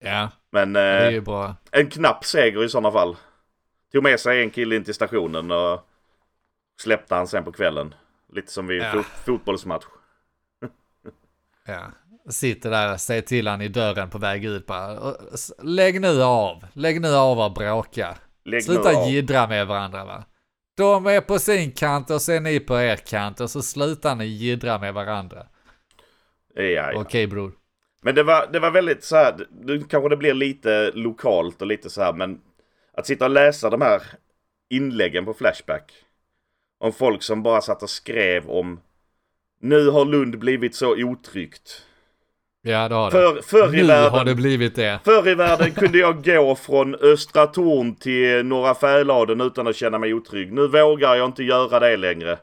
[0.05, 1.55] Ja, Men det är eh, ju bra.
[1.71, 3.17] en knapp seger i sådana fall.
[3.93, 5.89] Tog med sig en kille in till stationen och
[6.81, 7.95] släppte han sen på kvällen.
[8.33, 8.91] Lite som vid Ja.
[8.93, 9.85] fot- fotbollsmatch.
[11.67, 11.81] Ja.
[12.31, 15.01] Sitter där, säger till han i dörren på väg ut bara.
[15.01, 16.65] "Och s- Lägg nu av.
[16.73, 18.17] Lägg nu av och bråka.
[18.45, 20.25] Lägg Sluta jiddra med varandra va.
[20.77, 24.25] De är på sin kant och sen ni på er kant och så slutar ni
[24.25, 25.47] jiddra med varandra.
[26.55, 26.93] Ja, ja.
[27.01, 27.53] Okej bror.
[28.03, 31.67] Men det var, det var väldigt så här, nu kanske det blir lite lokalt och
[31.69, 32.41] lite så här, men
[32.97, 34.03] att sitta och läsa de här
[34.71, 35.93] inläggen på Flashback.
[36.83, 38.81] Om folk som bara satt och skrev om
[39.61, 41.83] nu har Lund blivit så otryggt.
[42.63, 43.11] Ja det har det.
[43.11, 45.01] För, förr, i nu har världen, det blivit det.
[45.05, 49.99] förr i världen kunde jag gå från Östra Torn till Norra Fäladen utan att känna
[49.99, 50.53] mig otrygg.
[50.53, 52.39] Nu vågar jag inte göra det längre.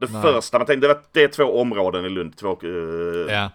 [0.00, 0.22] Det Nej.
[0.22, 2.36] första man tänkte, det, var, det är två områden i Lund.
[2.36, 3.50] Två, eh, Ja.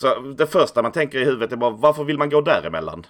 [0.00, 3.06] Så det första man tänker i huvudet är bara varför vill man gå däremellan?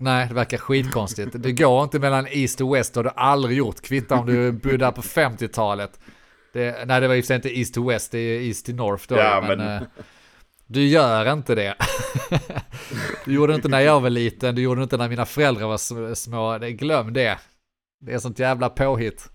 [0.00, 1.30] Nej, det verkar skitkonstigt.
[1.42, 3.80] Det går inte mellan East och West och det har du aldrig gjort.
[3.80, 6.00] Kvitta om du bodde på 50-talet.
[6.52, 9.16] Det, nej, det var sig inte East to West, det är East to North då.
[9.16, 9.88] Ja, men, men- eh,
[10.66, 11.74] du gör inte det.
[13.24, 15.66] du gjorde det inte när jag var liten, du gjorde det inte när mina föräldrar
[15.66, 16.58] var sm- små.
[16.58, 17.38] Glöm det.
[18.00, 19.28] Det är sånt jävla påhitt.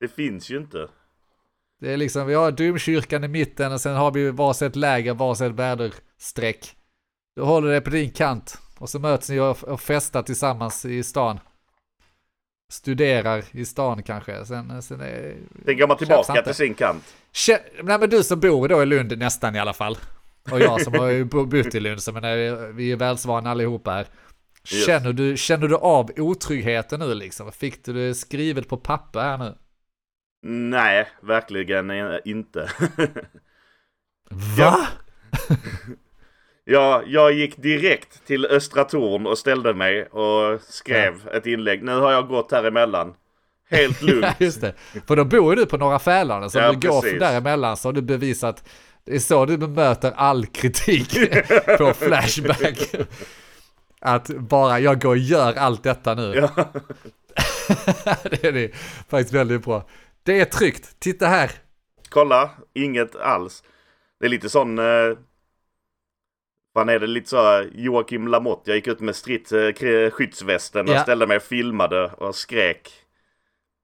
[0.00, 0.88] Det finns ju inte.
[1.80, 5.52] Det är liksom, vi har domkyrkan i mitten och sen har vi varsitt läger, varsitt
[5.52, 6.76] väderstreck.
[7.36, 11.02] Du håller det på din kant och så möts ni och, och festar tillsammans i
[11.02, 11.40] stan.
[12.72, 14.44] Studerar i stan kanske.
[14.44, 15.36] Sen, sen är...
[15.64, 17.14] Sen går man tillbaka till sin kant.
[17.32, 19.98] Kä- Nej men du som bor då i Lund nästan i alla fall.
[20.50, 22.22] Och jag som har bott i Lund, så men
[22.76, 24.06] vi är välsvana allihopa här.
[24.72, 24.86] Yes.
[24.86, 27.52] Känner du, känner du av otryggheten nu liksom?
[27.52, 29.54] Fick du det skrivet på papper här nu?
[30.48, 31.90] Nej, verkligen
[32.24, 32.70] inte.
[34.58, 34.88] Va?
[36.68, 41.82] jag, jag gick direkt till Östra Torn och ställde mig och skrev ett inlägg.
[41.82, 43.14] Nu har jag gått här emellan.
[43.70, 44.26] Helt Ja, lugnt.
[44.40, 44.74] just det.
[45.06, 47.20] För då bor du på Norra Fälaren, så Ja, om du går precis.
[47.20, 48.68] däremellan så har du bevisat,
[49.04, 51.18] det är så du bemöter all kritik
[51.78, 52.94] på Flashback.
[54.00, 56.34] Att bara jag går och gör allt detta nu.
[56.34, 56.64] Ja.
[58.30, 58.70] det är det
[59.08, 59.86] faktiskt väldigt bra.
[60.22, 61.50] Det är tryggt, titta här.
[62.08, 63.62] Kolla, inget alls.
[64.20, 64.78] Det är lite sån...
[64.78, 64.84] Eh,
[66.76, 67.06] vad är det?
[67.06, 68.70] Lite så Joakim Lamotte.
[68.70, 71.02] Jag gick ut med stritt eh, skyddsvästen och Ja.
[71.02, 72.90] ställde mig och filmade och skrek.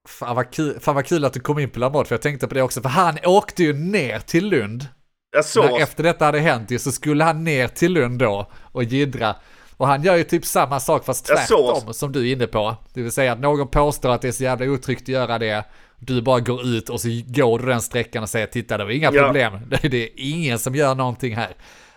[0.08, 2.48] Fan vad, kul, fan vad kul att du kom in på Lamotte, för jag tänkte
[2.48, 4.86] på det också, för han åkte ju ner till Lund.
[5.34, 5.64] Jag såg...
[5.64, 9.34] När efter detta hade hänt ju, så skulle han ner till Lund då och jiddra.
[9.76, 12.76] Och han gör ju typ samma sak fast tvärtom som du är inne på.
[12.94, 15.64] Det vill säga att någon påstår att det är så jävla otryggt att göra det.
[15.98, 18.90] Du bara går ut och så går du den sträckan och säger titta det var
[18.90, 19.22] inga Ja.
[19.24, 19.52] problem.
[19.82, 21.50] Det är ingen som gör någonting här.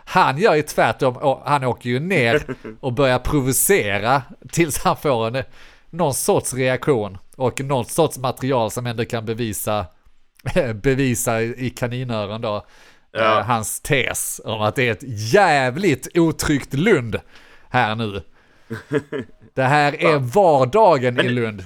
[0.05, 2.43] Han gör ju tvärtom, och han åker ju ner
[2.79, 5.43] och börjar provocera tills han får en,
[5.89, 9.85] någon sorts reaktion och någon sorts material som ändå kan bevisa,
[10.75, 12.65] bevisa i kaninöron då
[13.17, 13.39] Ja.
[13.39, 17.19] eh, hans tes om att det är ett jävligt otryggt Lund
[17.69, 18.21] här nu.
[19.53, 21.63] Det här är vardagen i Lund.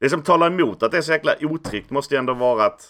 [0.00, 2.80] Det som talar emot att det är så jäkla otryggt måste ju ändå vara att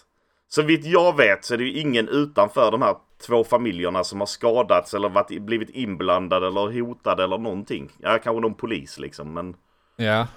[0.47, 2.95] så vitt jag vet så är det ju ingen utanför de här
[3.27, 7.91] två familjerna som har skadats eller varit, blivit inblandade eller hotade eller någonting.
[7.97, 9.55] Ja, kanske någon polis liksom, men
[9.95, 10.27] Ja.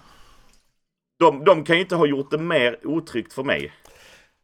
[1.19, 3.73] de, de kan ju inte ha gjort det mer otryggt för mig.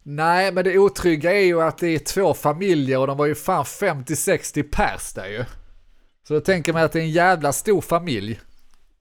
[0.03, 3.35] Nej, men det otrygga är ju att det är två familjer och de var ju
[3.35, 5.45] fan 50-60 pers där ju.
[6.29, 8.41] Så då tänker man att det är en jävla stor familj.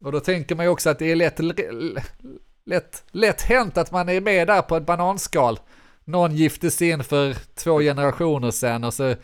[0.05, 1.39] Och då tänker man ju också att det är lätt,
[2.65, 5.59] lätt, lätt hänt att man är med där på ett bananskal.
[6.05, 9.15] Någon gifte sig in för två generationer sedan och så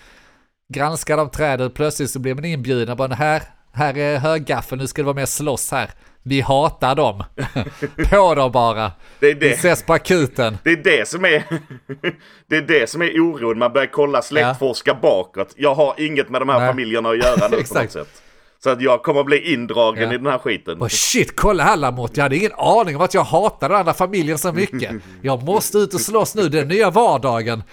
[0.74, 4.88] granskar de trädet plötsligt så blir man inbjuden och bara här, här är höggaffel, nu
[4.88, 5.90] ska det vara med slåss här.
[6.24, 7.24] Vi hatar dem.
[8.10, 8.92] på dem bara.
[9.20, 10.58] Det är Vi det, ses på akuten.
[10.64, 11.44] det, är det som är
[12.48, 13.60] Det är det som är oron.
[13.60, 15.54] Man börjar kolla släktforska bakåt.
[15.58, 16.68] Jag har inget med de här Nej.
[16.70, 18.22] familjerna att göra nu på något sätt.
[18.64, 20.14] Så att jag kommer bli indragen Ja.
[20.14, 20.82] i den här skiten.
[20.82, 23.94] Och shit, kolla här Lamotte, jag hade ingen aning om att jag hatade den andra
[23.94, 24.92] familjen så mycket.
[25.22, 27.64] Jag måste ut och slåss nu, den nya vardagen.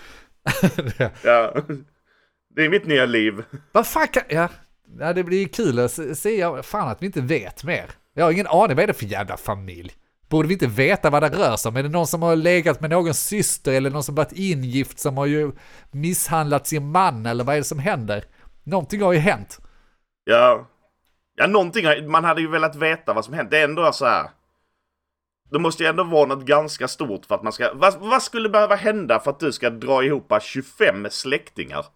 [1.22, 1.55] Ja.
[2.57, 3.44] Det är mitt nya liv.
[3.72, 4.22] Vad fan kan...
[4.29, 4.49] Ja,
[4.99, 7.85] ja det blir kul att se- fan att vi inte vet mer.
[8.14, 9.92] Jag har ingen aning, vad är det för jävla familj?
[10.29, 11.77] Borde vi inte veta vad det rör sig om?
[11.77, 15.16] Är det någon som har legat med någons syster eller någon som varit ingift som
[15.16, 15.53] har ju
[15.90, 18.25] misshandlat sin man eller vad är det som händer?
[18.64, 19.59] Någonting har ju hänt.
[20.25, 20.68] Ja.
[21.37, 22.11] Ja, någonting.
[22.11, 23.51] Man hade ju velat veta vad som hänt.
[23.51, 24.31] Det är ändå så här.
[25.51, 27.75] Det måste ju ändå vara något ganska stort för att man ska...
[27.75, 31.87] Vad, vad skulle behöva hända för att du ska dra ihop 25 släktingar?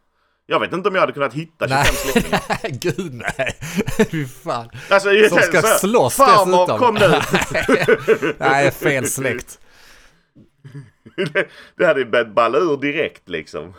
[0.47, 2.69] Jag vet inte om jag hade kunnat hitta 25 Nej, släktingar.
[2.81, 3.59] gud nej.
[4.11, 4.71] Fy fan.
[4.91, 6.79] Alltså, Som ska så slåss Farmor, dessutom.
[6.79, 8.35] kom nu!
[8.39, 9.59] Nej, fel släkt.
[11.33, 13.75] det, det hade ju börjat balla ur direkt liksom.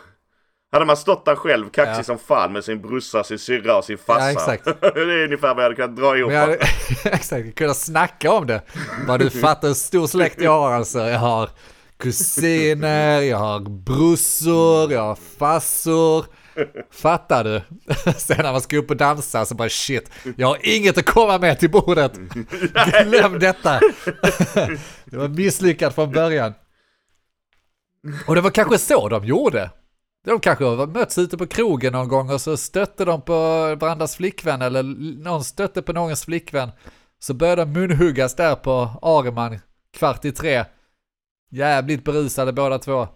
[0.72, 2.02] Hade man stått där själv kaxig Ja.
[2.04, 4.20] som fan med sin brorsa, sin syrra och sin farsa.
[4.24, 4.64] Ja, exakt.
[4.80, 6.28] det är ungefär vad jag hade kunnat dra ihop.
[6.30, 6.58] Men jag hade
[7.04, 8.62] exakt, kunnat snacka om det.
[9.06, 10.98] Vad du fattar hur stor släkt jag har alltså.
[10.98, 11.50] Jag har
[11.98, 16.24] kusiner, jag har brorsor, jag har farsor.
[16.90, 17.62] Fattar du?
[18.16, 21.38] Sen när man ska upp och dansa så bara shit, jag har inget att komma
[21.38, 22.12] med till bordet.
[23.04, 23.80] Glöm detta.
[25.04, 26.54] Det var misslyckat från början.
[28.26, 29.70] Och det var kanske så de gjorde.
[30.24, 33.34] De kanske har mötts ute på krogen någon gång och så stötte de på
[33.80, 34.82] varandras flickvän eller
[35.24, 36.70] någon stötte på någons flickvän.
[37.18, 39.58] Så började de munhuggas där på Areman
[39.96, 40.64] kvart i tre.
[41.50, 43.08] Jävligt berusade båda två.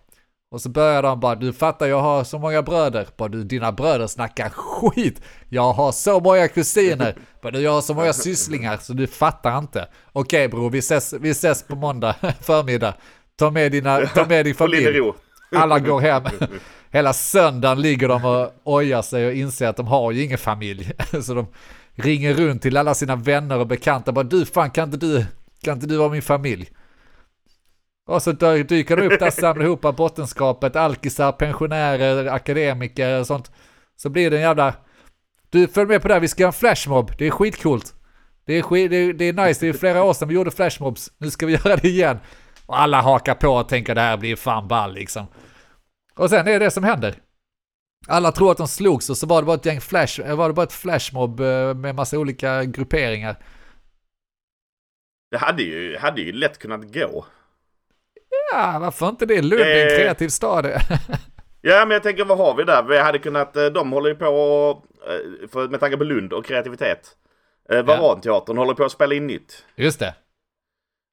[0.51, 3.09] Och så började de bara, du fattar jag har så många bröder.
[3.16, 5.23] Bara du, dina bröder snackar skit.
[5.49, 7.16] Jag har så många kusiner.
[7.42, 9.88] Bara du, jag har så många sysslingar så du fattar inte.
[10.12, 12.95] Okej bror, vi ses, vi ses på måndag förmiddag.
[13.38, 15.12] Ta med, dina, ta med din familj.
[15.55, 16.23] Alla går hem.
[16.91, 20.93] Hela söndagen ligger de och ojar sig och inser att de har ju ingen familj.
[21.23, 21.47] Så de
[21.95, 24.13] ringer runt till alla sina vänner och bekanta.
[24.13, 25.27] Bara du, fan kan inte du,
[25.63, 26.71] kan inte du vara min familj?
[28.09, 33.51] Och så dyker de upp där, samlar ihop bottenskapet, alkisar, pensionärer, akademiker och sånt.
[33.97, 34.75] Så blir det en jävla...
[35.51, 37.13] Du, följ med på det här, vi ska göra en flashmob.
[37.19, 37.95] Det är skitcoolt.
[38.47, 40.51] Det är, skit, det, är, det är nice, det är flera år sedan vi gjorde
[40.51, 41.13] flashmobs.
[41.19, 42.19] Nu ska vi göra det igen.
[42.67, 45.27] Och alla hakar på och tänker det här blir fan ball liksom.
[46.17, 47.15] Och sen är det det som händer.
[48.09, 50.55] Alla tror att de slogs och så var det bara ett gäng flash, var det
[50.55, 53.37] bara ett flashmob eh, med massa olika grupperingar.
[55.31, 57.27] Det hade ju, hade ju lätt kunnat gå.
[58.53, 59.43] Ja, varför inte det?
[59.43, 59.99] Lund är en Eh.
[59.99, 60.67] kreativ stad.
[61.61, 62.83] Ja, men jag tänker vad har vi där?
[62.83, 64.85] Vi hade kunnat, eh, de håller ju på, och,
[65.53, 67.17] för, med tanke på Lund och kreativitet.
[67.69, 69.65] Varanteatern håller på att spela in nytt.
[69.77, 70.15] Just det.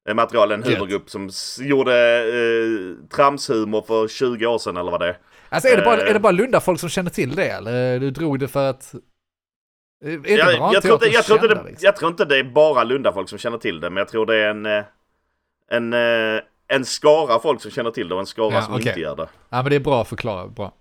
[0.08, 5.08] Eh, Material, en humorgrupp som gjorde eh, tramshumor för 20 år sedan eller vad det
[5.08, 5.18] är.
[5.48, 6.08] Alltså är det bara, Eh.
[6.10, 7.98] är det bara Lunda folk som känner till det eller?
[8.00, 8.94] Du drog det för att...
[10.04, 11.78] Är det Jag, jag, tror inte, jag, tror inte det, liksom?
[11.86, 14.36] jag tror inte det är bara Lunda-folk som känner till det, men jag tror det
[14.36, 14.84] är en, eh,
[15.70, 18.88] en, eh, en skara folk som känner till det och en skara Ja, som okej.
[18.88, 19.28] inte gör det.
[19.50, 20.72] Ja men det är bra förklarat, bra.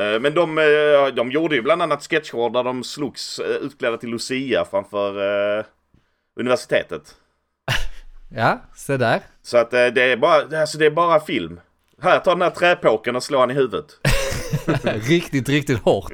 [0.00, 3.96] Eh, Men de, eh, de gjorde ju bland annat sketcher där de slogs eh, utklädda
[3.96, 5.08] till Lucia framför
[5.58, 5.64] eh,
[6.40, 7.16] universitetet.
[8.28, 9.20] Ja, se där.
[9.42, 11.60] Så att eh, det är bara, alltså det är bara film.
[12.02, 13.86] Här, ta den här träpåken och slå han i huvudet.
[15.08, 16.12] riktigt, riktigt hårt.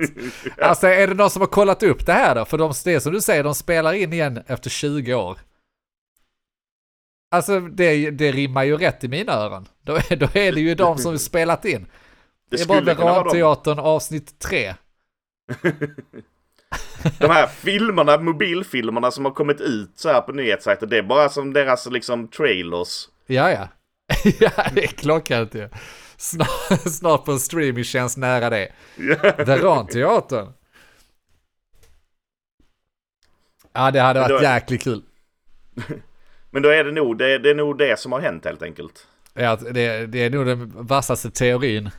[0.58, 2.44] Alltså är det någon som har kollat upp det här då?
[2.44, 5.38] För de, det som du säger, de spelar in igen efter 20 år.
[7.30, 9.68] Alltså det, det rimmar ju rätt i mina öron.
[9.82, 11.86] Då är, då är det ju de som spelat in.
[12.50, 12.80] Det, är bara.
[12.80, 14.74] Veranteatern avsnitt 3.
[17.18, 21.28] De här filmerna, mobilfilmerna som har kommit ut så här på nyhetssajter, det är bara
[21.28, 23.08] som deras liksom trailers.
[23.26, 23.68] Ja, ja.
[24.40, 25.68] ja, det är klockrent ju.
[26.16, 28.72] Snart, snart på en streamingtjänst nära det.
[29.36, 30.52] Veranteatern.
[33.72, 35.02] Ja, det hade varit jäkligt kul.
[36.50, 39.06] Men då är det nog det, det, är nog det som har hänt helt enkelt.
[39.34, 41.90] Ja, det, det är nog den vassaste teorin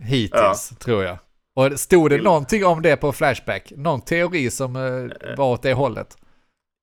[0.00, 1.18] hittills, tror jag.
[1.54, 3.72] Och stod det någonting om det på Flashback?
[3.76, 6.16] Någon teori som eh, var åt det hållet?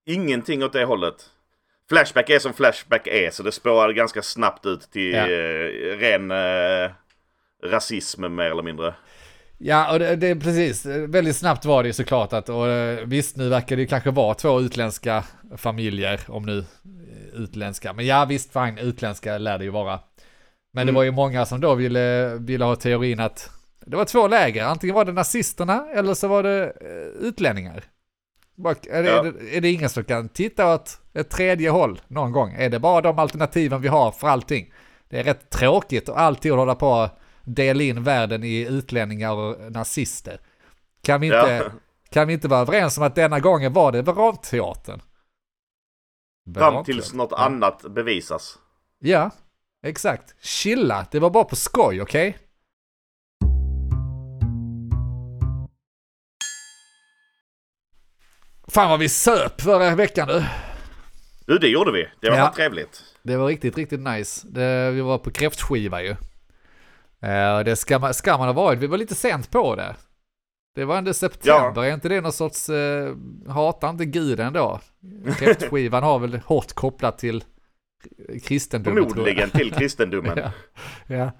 [0.06, 1.14] Ingenting åt det hållet.
[1.88, 5.22] Flashback är som Flashback är, så det spårar ganska snabbt ut till Ja.
[5.30, 6.90] eh, ren eh,
[7.64, 8.94] rasism mer eller mindre.
[9.58, 10.86] Ja, och det, det är precis.
[10.86, 14.10] Väldigt snabbt var det ju såklart att, och eh, visst nu verkar det ju kanske
[14.10, 15.24] vara två utländska
[15.56, 17.92] familjer, om nu eh, utländska.
[17.92, 20.00] Men ja, visst fine, utländska lär det ju vara.
[20.72, 20.94] Men det Mm.
[20.94, 23.50] var ju många som då ville, ville ha teorin att
[23.86, 27.84] det var två läger, antingen var det nazisterna eller så var det eh, utlänningar.
[28.90, 29.18] Är det, Ja.
[29.26, 32.52] är, det, är det ingen som kan titta åt ett tredje håll någon gång?
[32.52, 34.72] Är det bara de alternativen vi har för allting?
[35.08, 39.72] Det är rätt tråkigt att alltid hålla på att dela in världen i utlänningar och
[39.72, 40.40] nazister.
[41.02, 41.70] Kan vi inte, Ja.
[42.10, 45.00] Kan vi inte vara överens om att denna gången var det Veranteatern?
[46.54, 48.58] Fram tills något annat bevisas.
[48.98, 49.30] Ja,
[49.82, 50.34] exakt.
[50.44, 52.38] Chilla, det var bara på skoj, okej?
[58.74, 60.44] Fan vad vi söp förra veckan du.
[61.46, 62.08] Du, det gjorde vi.
[62.20, 62.52] Det var Ja.
[62.56, 63.02] trevligt.
[63.22, 64.46] Det var riktigt, riktigt nice.
[64.50, 66.10] Det, vi var på kräftskiva ju.
[67.22, 68.78] Eh, det ska man, ska man ha varit.
[68.78, 69.94] Vi var lite sent på det.
[70.74, 73.14] Det var ändå september, är inte det någon sorts, eh,
[73.48, 74.80] hatar inte guden då?
[75.38, 77.44] Kräftskivan har väl hårt kopplat till
[78.44, 79.08] kristendomen.
[79.10, 80.38] Förmodligen till kristendomen.
[80.38, 80.50] Ja.
[81.06, 81.32] Ja.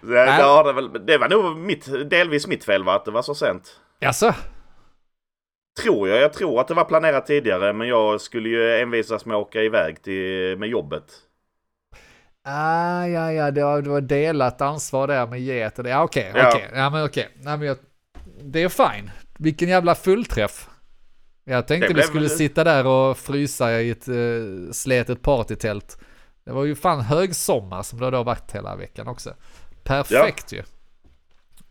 [0.00, 3.34] det, det, väl, det var nog mitt, delvis mitt fel va, att det var så
[3.34, 3.80] sent.
[4.00, 4.34] Jaså?
[5.82, 6.18] Tror jag.
[6.20, 9.62] Jag tror att det var planerat tidigare men jag skulle ju envisas med att åka
[9.62, 11.04] iväg till, med jobbet.
[12.48, 15.90] Ah, ja, ja, det var, det var delat ansvar där med get och det.
[15.90, 16.48] Ja, okej, Ja.
[16.54, 16.70] okej.
[16.74, 17.28] Ja, men okej.
[17.42, 17.76] Men jag,
[18.42, 19.10] det är fine.
[19.38, 20.68] Vilken jävla fullträff.
[21.44, 25.98] Jag tänkte vi skulle väl- sitta där och frysa i ett uh, sletet partytält.
[26.44, 29.34] Det var ju fan högsommar som det har då varit hela veckan också.
[29.84, 30.62] Perfekt ju.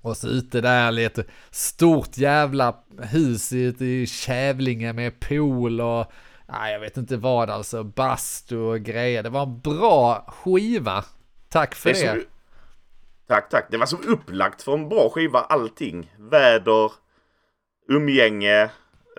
[0.06, 6.12] Och så ute där lite stort jävla hus i, i Kävlinge med pool och
[6.48, 9.24] nej, jag vet inte vad alltså, bastu och grejer.
[9.24, 11.06] Det var en bra skiva.
[11.50, 12.12] Tack för Det det.
[12.12, 12.22] som,
[13.28, 13.68] tack, tack.
[13.72, 16.14] Det var som upplagt för en bra skiva allting.
[16.18, 16.92] Väder,
[17.90, 18.62] umgänge,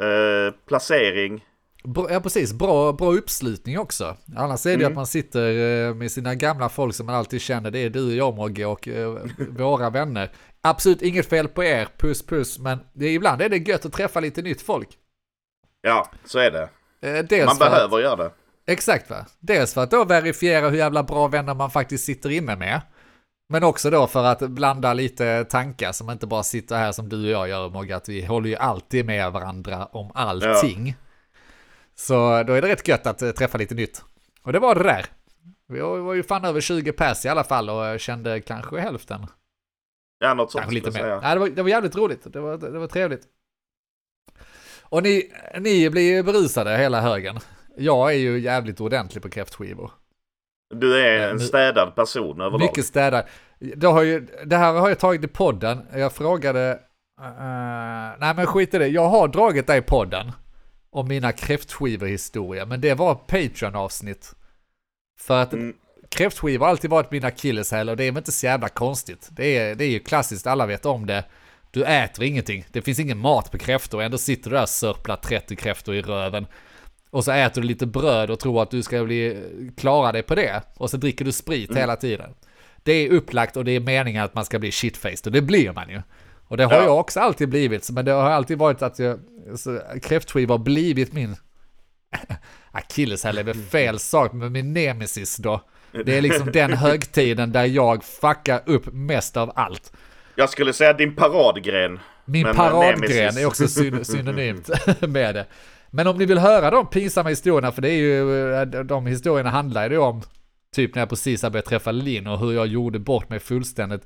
[0.00, 1.44] eh, placering.
[1.86, 4.16] Bra, ja precis, bra, bra uppslutning också.
[4.36, 4.86] Annars är det Mm.
[4.88, 7.70] att man sitter eh, med sina gamla folk som man alltid känner.
[7.70, 9.14] Det är du, jag, Mogge och eh,
[9.50, 10.30] våra vänner.
[10.60, 12.58] Absolut inget fel på er, puss puss.
[12.58, 14.88] Men det, ibland är det gött att träffa lite nytt folk.
[15.82, 16.68] Ja, så är det.
[17.00, 18.30] Eh, dels Man för att- behöver göra det.
[18.66, 19.26] Exakt va.
[19.40, 22.80] Dels för att då verifiera hur jävla bra vänner man faktiskt sitter inne med.
[23.48, 27.24] Men också då för att blanda lite tankar som inte bara sitter här som du
[27.24, 30.94] och jag gör Mogge, att vi håller ju alltid med varandra om allting.
[31.98, 34.04] Så då är det rätt gött att eh, träffa lite nytt.
[34.42, 35.06] Och det var det där.
[35.68, 39.26] Vi var ju fan över 20 pers i alla fall och kände kanske hälften.
[40.18, 41.10] Ja, något sånt lite skulle mer.
[41.10, 41.28] jag säga.
[41.30, 42.32] Ja, det, var, det var jävligt roligt.
[42.32, 43.22] Det var, det var trevligt.
[44.82, 47.38] Och ni, ni blir ju berusade hela högen.
[47.76, 49.90] Jag är ju jävligt ordentlig på kräftskivor.
[50.74, 52.60] Du är en nu- städad person överlag.
[52.60, 53.24] Mycket städad.
[53.58, 55.86] Det, har ju, det här har jag tagit i podden.
[55.92, 56.70] Jag frågade...
[57.20, 58.88] eh, nej men skit i det.
[58.88, 60.32] Jag har dragit det i podden.
[60.96, 62.66] Om mina kräftskivor-historia.
[62.66, 64.34] Men det var Patreon-avsnitt.
[65.20, 65.74] För att Mm.
[66.08, 69.28] kräftskivor har alltid varit mina akilleshäl och det är väl inte så jävla konstigt.
[69.30, 71.24] Det är, det är ju klassiskt, alla vet om det.
[71.70, 72.64] Du äter ingenting.
[72.72, 74.02] Det finns ingen mat på kräftor.
[74.02, 76.46] Ändå sitter du där och sörplar 30 kräftor i röven.
[77.10, 79.42] Och så äter du lite bröd och tror att du ska bli,
[79.76, 80.62] klara dig på det.
[80.76, 82.34] Och så dricker du sprit hela tiden.
[82.82, 85.72] Det är upplagt och det är meningen att man ska bli shitfaced och det blir
[85.72, 86.02] man ju.
[86.48, 86.84] Och det har Ja.
[86.84, 89.18] jag också alltid blivit, men det har alltid varit att jag,
[89.56, 91.36] så, kräftskiva har blivit min
[92.72, 95.60] akilleshäl är väl fel sak, men min nemesis då.
[96.04, 99.92] Det är liksom den högtiden där jag fuckar upp mest av allt.
[100.34, 101.98] Jag skulle säga din paradgren.
[102.24, 103.40] Min eh, paradgren nemesis.
[103.40, 105.46] är också syn synonymt med det.
[105.90, 109.50] Men om ni vill höra de pinsamma historierna, för det är ju, eh, de historierna
[109.50, 110.22] handlar ju om
[110.74, 114.02] typ när jag precis har börjat träffa Linn och hur jag gjorde bort mig fullständigt.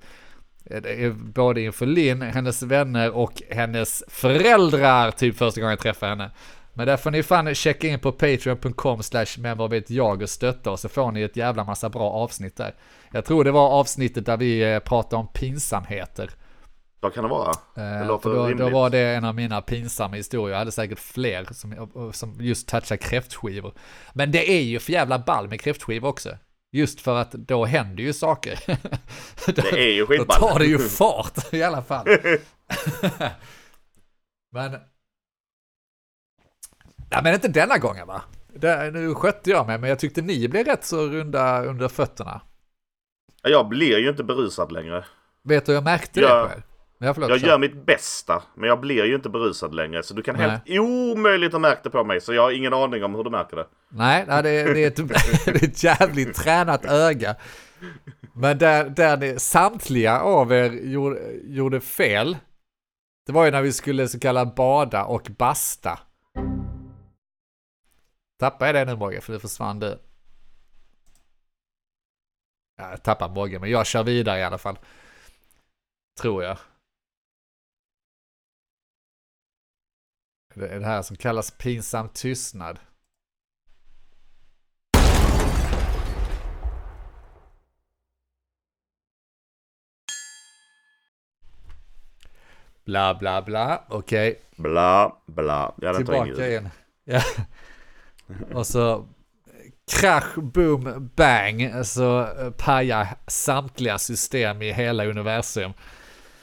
[0.71, 6.11] Eh, är Både inför Linn, hennes vänner och hennes föräldrar, typ första gången jag träffade
[6.11, 6.31] henne.
[6.75, 10.31] Men där får ni fan checka in på patreon.com slash men vad vet jag och
[10.31, 12.75] stötta och så får ni ett jävla massa bra avsnitt där.
[13.13, 16.31] Jag tror det var avsnittet där vi eh, pratade om pinsamheter.
[17.01, 17.53] Vad kan det vara?
[17.75, 20.53] Det Eh, låter då, då var det en av mina pinsamma historier.
[20.53, 23.73] Jag hade säkert fler som, som just touchar kräftskivor.
[24.13, 26.31] Men det är ju för jävla ball med kräftskivor också.
[26.73, 28.61] Just för att då händer ju saker.
[29.53, 30.37] Det är ju Då skitball.
[30.41, 32.07] tar det ju fart i alla fall.
[34.53, 34.71] men...
[37.11, 38.23] Nej men inte denna gången va?
[38.55, 42.41] Det, nu skötte jag mig men jag tyckte ni blev rätt så runda under fötterna.
[43.43, 45.05] Jag blir ju inte berusad längre.
[45.43, 46.43] Vet du jag märkte Ja.
[46.43, 46.63] det på er?
[47.03, 47.37] Jag kör.
[47.37, 50.03] gör mitt bästa, men jag blir ju inte berusad längre.
[50.03, 50.51] Så du kan Nej.
[50.51, 52.21] helt omöjligt ha märkt det på mig.
[52.21, 53.67] Så jag har ingen aning om hur du märker det.
[53.89, 54.97] Nej, det, är, det, är ett,
[55.45, 57.37] det är ett jävligt tränat öga.
[58.35, 62.37] Men där, där ni, samtliga av er gjorde, gjorde fel,
[63.27, 65.99] det var ju när vi skulle så kallad bada och basta.
[68.39, 69.99] Tappade jag det nu Mogge, för det försvann du.
[72.77, 74.79] Ja, jag tappade Mogge, men jag kör vidare i alla fall.
[76.21, 76.59] Tror jag.
[80.61, 82.79] Det är det här som kallas pinsam tystnad.
[92.85, 94.41] Bla bla bla, okej.
[94.57, 95.75] Bla, bla.
[95.81, 96.69] Ja, den tar ingen Tillbaka in.
[97.05, 97.23] Ja.
[98.53, 99.09] Och så
[99.93, 105.73] krasch, boom, bang, så eh, pajar samtliga system i hela universum.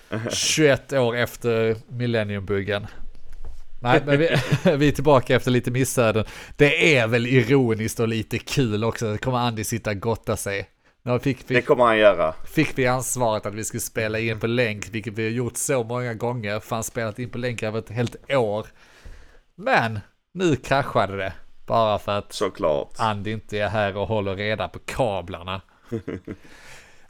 [0.31, 2.87] 21 år efter millenniumbuggen.
[3.87, 4.27] Nej, men vi,
[4.77, 6.25] vi är tillbaka efter lite missöden.
[6.55, 9.11] Det är väl ironiskt och lite kul också.
[9.11, 10.69] Det kommer Andy sitta och gotta sig.
[11.03, 12.33] Nu fick, Det fick, kommer han göra.
[12.53, 15.83] fick vi ansvaret att vi skulle spela in på länk, vilket vi har gjort så
[15.83, 16.59] många gånger.
[16.59, 18.67] Fan, spelat in på länk över ett helt år.
[19.55, 19.99] Men
[20.33, 21.33] nu kraschade det.
[21.67, 22.93] Bara för att Såklart.
[22.97, 25.61] Andy inte är här och håller reda på kablarna.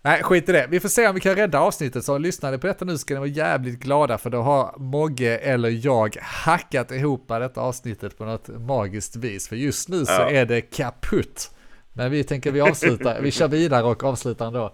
[0.02, 0.68] Nej, skit i det.
[0.70, 2.06] Vi får se om vi kan rädda avsnittet.
[2.06, 5.38] Så lyssnar ni på detta nu ska ni vara jävligt glada för då har Mogge
[5.38, 9.48] eller jag hackat ihop detta avsnittet på något magiskt vis.
[9.48, 10.30] För just nu så Ja.
[10.30, 11.52] är det kaputt.
[11.94, 14.74] Men vi tänker vi avslutar, vi kör vidare och avslutar ändå.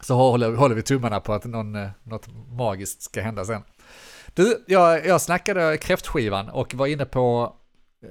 [0.00, 2.26] Så håller, håller vi tummarna på att någon, eh, något
[2.58, 3.62] magiskt ska hända sen.
[4.34, 7.56] Du, jag, jag snackade kräftskivan och var inne på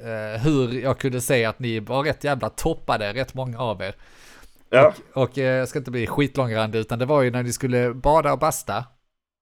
[0.03, 3.95] eh, hur jag kunde se att ni var rätt jävla toppade, rätt många av er.
[4.69, 7.93] Ja, Och eh, jag ska inte bli skitlångrandig, utan det var ju när ni skulle
[7.93, 8.85] bada och basta.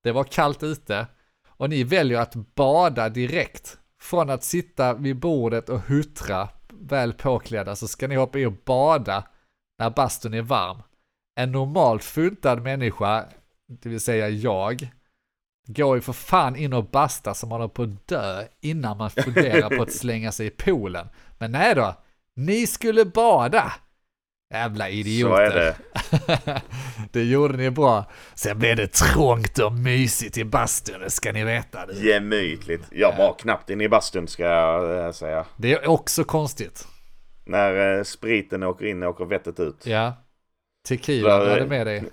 [0.03, 1.07] Det var kallt ute.
[1.47, 3.77] Och ni väljer att bada direkt.
[4.01, 8.53] Från att sitta vid bordet och huttra, väl påklädda, så ska ni hoppa i och
[8.65, 9.23] bada
[9.79, 10.81] när bastun är varm.
[11.35, 13.25] En normalt funtad människa,
[13.67, 14.89] det vill säga jag,
[15.67, 19.77] går ju för fan in och basta som håller på att dö innan man funderar
[19.77, 21.07] på att slänga sig i poolen.
[21.37, 21.95] Men nej då,
[22.33, 23.73] ni skulle bada.
[24.49, 25.35] Jävla idioter.
[25.35, 26.61] så är det.
[27.11, 28.05] det gjorde ni bra.
[28.35, 31.85] Sen blev det trångt och mysigt i bastun, det ska ni veta.
[31.85, 32.07] Du.
[32.07, 32.83] Gemytligt.
[32.91, 35.45] Jag var knappt inne i bastun ska jag eh, säga.
[35.57, 36.87] Det är också konstigt.
[37.45, 39.85] När eh, spriten åker in åker vettet ut.
[39.85, 40.13] Ja.
[40.87, 42.03] Tequila du hade med dig.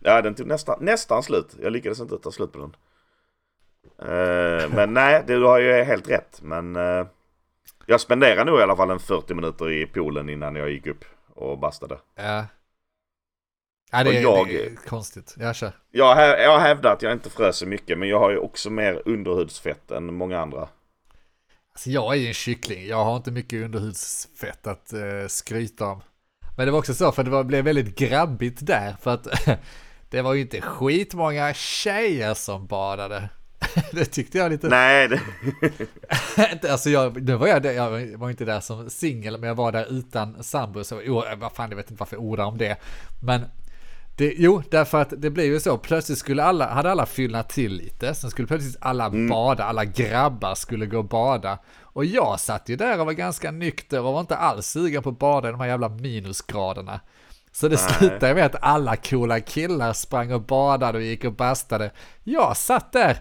[0.00, 1.56] Ja, den tog nästan, nästan slut.
[1.62, 2.76] Jag lyckades inte ta slut på den.
[4.08, 6.40] Eh, men nej, det, du har ju helt rätt.
[6.42, 6.76] Men
[7.86, 11.04] jag spenderade nog i alla fall en 40 minuter i poolen innan jag gick upp
[11.34, 11.98] och bastade.
[12.14, 12.46] Ja.
[13.92, 15.34] Ja, det, Och jag- det är konstigt.
[15.38, 15.72] Jag kör.
[15.90, 18.70] Jag, hä- jag hävdar att jag inte frös så mycket, men jag har ju också
[18.70, 20.68] mer underhudsfett än många andra.
[21.72, 26.02] Alltså jag är ju en kyckling, jag har inte mycket underhudsfett att uh, skryta om.
[26.56, 29.26] Men det var också så, för det var, blev väldigt grabbigt där, för att
[30.10, 33.28] det var ju inte skitmånga tjejer som badade.
[33.92, 34.68] det tyckte jag lite...
[34.68, 35.20] Nej, det,
[36.70, 39.72] alltså jag, nu var jag, där, jag var inte där som singel, men jag var
[39.72, 42.76] där utan sambo, så oh, vad fan, jag vet inte varför jag ordar om det.
[43.22, 43.44] Men
[44.16, 47.72] det, jo, därför att det blev ju så, plötsligt skulle alla, hade alla fyllnat till
[47.72, 51.58] lite, sen skulle plötsligt alla bada, alla grabbar skulle gå och bada.
[51.80, 55.08] Och jag satt ju där och var ganska nykter och var inte alls sugen på
[55.10, 57.00] att bada i de här jävla minusgraderna.
[57.52, 57.94] Så det Nej.
[57.98, 61.90] slutade med att alla coola killar sprang och badade och gick och bastade.
[62.24, 63.18] Jag satt där,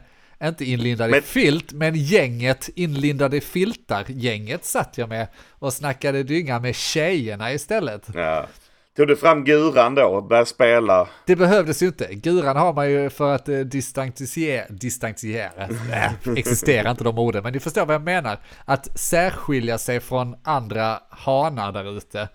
[0.50, 5.74] inte inlindad i Men- filt, men gänget inlindade i filtar, gänget satt jag med och
[5.74, 8.08] snackade dynga med tjejerna istället.
[8.14, 8.48] ja.
[8.96, 11.08] Tog du fram guran då och började spela?
[11.26, 12.08] Det behövdes ju inte.
[12.16, 17.54] Guran har man ju för att eh, distantiera, distantiera, äh, existerar inte de orden, men
[17.54, 18.38] ni förstår vad jag menar.
[18.66, 22.30] Att särskilja sig från andra hanar där ute.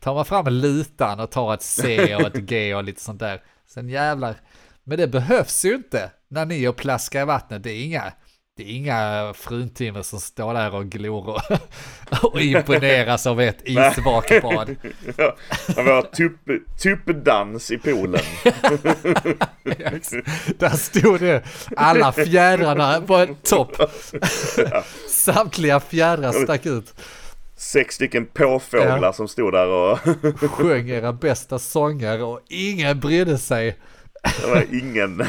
[0.00, 3.42] Tar man fram lutan och tar ett C och ett G och lite sånt där.
[3.66, 4.34] Sen jävlar.
[4.84, 7.62] Men det behövs ju inte när ni och plaskar i vattnet.
[7.62, 8.12] Det är inga,
[8.56, 11.40] det är inga fruntimmer som står där och glor och,
[12.32, 14.76] och imponeras av ett isvakbad.
[15.66, 16.40] Det var tupp,
[16.82, 18.20] tuppdans i poolen.
[20.58, 21.42] Där stod det
[21.76, 23.76] alla fjädrarna på en topp.
[25.08, 26.94] Samtliga fjädrar stack ut.
[27.56, 29.12] Sex stycken påfåglar Ja.
[29.12, 29.98] som stod där och
[30.50, 33.78] Sjöng era bästa sånger och ingen brydde sig.
[34.22, 35.22] Det var ingen.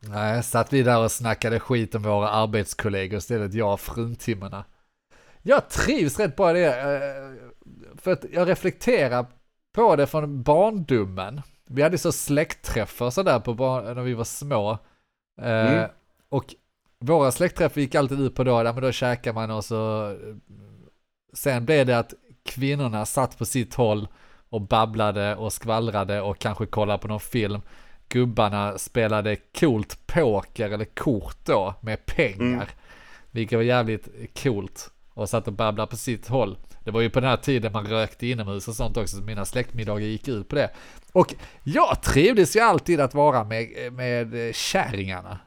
[0.00, 4.64] Nej, satt vi där och snackade skit om våra arbetskollegor istället, jag och fruntimmerna.
[5.42, 9.26] Jag trivs rätt bra i det, eh, för att jag reflekterar
[9.74, 11.42] på det från barndomen.
[11.66, 14.70] Vi hade så släktträffar sådär på barn, när vi var små.
[15.42, 15.90] Eh, Mm.
[16.28, 16.54] Och
[16.98, 20.16] våra släktträffar gick alltid ut på då, där, men då käkar man och så...
[21.32, 22.14] Sen blev det att
[22.44, 24.08] kvinnorna satt på sitt håll
[24.50, 27.60] och babblade och skvallrade och kanske kollade på någon film.
[28.08, 32.54] Gubbarna spelade coolt poker eller kort då med pengar.
[32.54, 32.66] Mm.
[33.30, 34.08] Vilket var jävligt
[34.42, 34.90] coolt.
[35.14, 36.58] Och satt och babblade på sitt håll.
[36.84, 39.44] Det var ju på den här tiden man rökte inomhus och sånt också, så mina
[39.44, 40.70] släktmiddagar gick ut på det.
[41.12, 45.38] Och jag trivdes ju alltid att vara med, med kärringarna.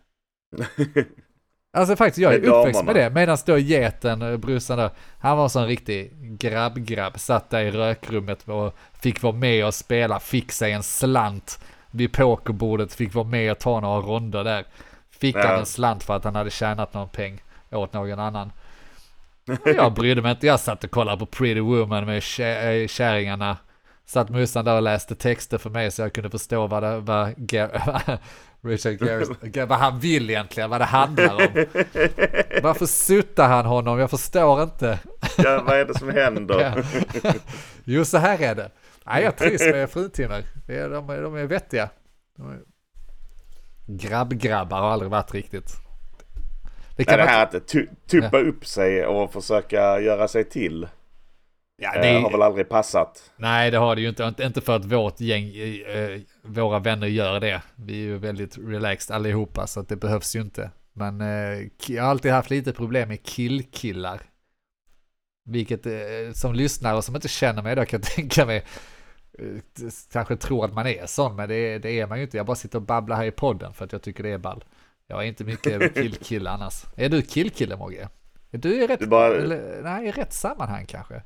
[1.71, 3.09] Alltså faktiskt, jag är Med uppväxt med det.
[3.09, 4.89] Medan då geten, eh, brorsan där,
[5.19, 7.19] han var en sån riktig grabb-grabb.
[7.19, 11.59] Satt där i rökrummet och fick vara med och spela, fick sig en slant
[11.91, 14.65] vid pokerbordet, fick vara med och ta några ronder där.
[15.19, 17.41] fick han en slant för att han hade tjänat någon peng
[17.71, 18.51] åt någon annan.
[19.61, 22.87] Och jag brydde mig inte, jag satt och kollade på Pretty Woman med kä- eh,
[22.87, 23.57] kärringarna.
[24.05, 27.33] Satt morsan där och läste texter för mig så jag kunde förstå vad, det, vad
[28.61, 29.35] Richard Garrison,
[29.67, 31.65] vad han vill egentligen, vad det handlar om.
[32.63, 33.99] Varför suttar han honom?
[33.99, 34.99] Jag förstår inte.
[35.37, 36.61] Ja, vad är det som händer?
[36.61, 36.83] Ja.
[37.83, 38.71] Jo, så här är det.
[39.05, 40.43] Nej, jag trivs med fruntimmer.
[40.67, 41.89] Det är- De, är- de är vettiga.
[42.37, 42.59] De är...
[43.87, 45.67] Grabb-grabbar har aldrig varit riktigt.
[45.75, 50.43] Det Nej, kan det man här att tu, tuppa upp sig och försöka göra sig
[50.49, 50.87] till
[51.79, 52.45] Ja, eh, det har väl är...
[52.45, 53.31] aldrig passat.
[53.37, 54.33] Nej, det har det ju inte.
[54.39, 57.61] Inte- för att vårt gäng, eh, våra vänner gör det.
[57.75, 60.71] Vi är ju väldigt relaxed allihopa, så att det behövs ju inte.
[60.93, 64.21] Men eh, jag har alltid haft lite problem med killkillar.
[65.45, 65.81] Vilket
[66.37, 68.63] som lyssnare och som inte känner mig då kan jag tänka mig
[70.11, 72.37] kanske tror att man är sån, men det, det är man ju inte.
[72.37, 74.63] Jag bara sitter och babblar här i podden för att jag tycker det är ball.
[75.07, 76.83] Jag är inte mycket killkille annars.
[76.95, 78.09] Är du killkille Mogge?
[78.51, 81.21] Är du i rätt, Du bara- eller, nej, i rätt sammanhang kanske?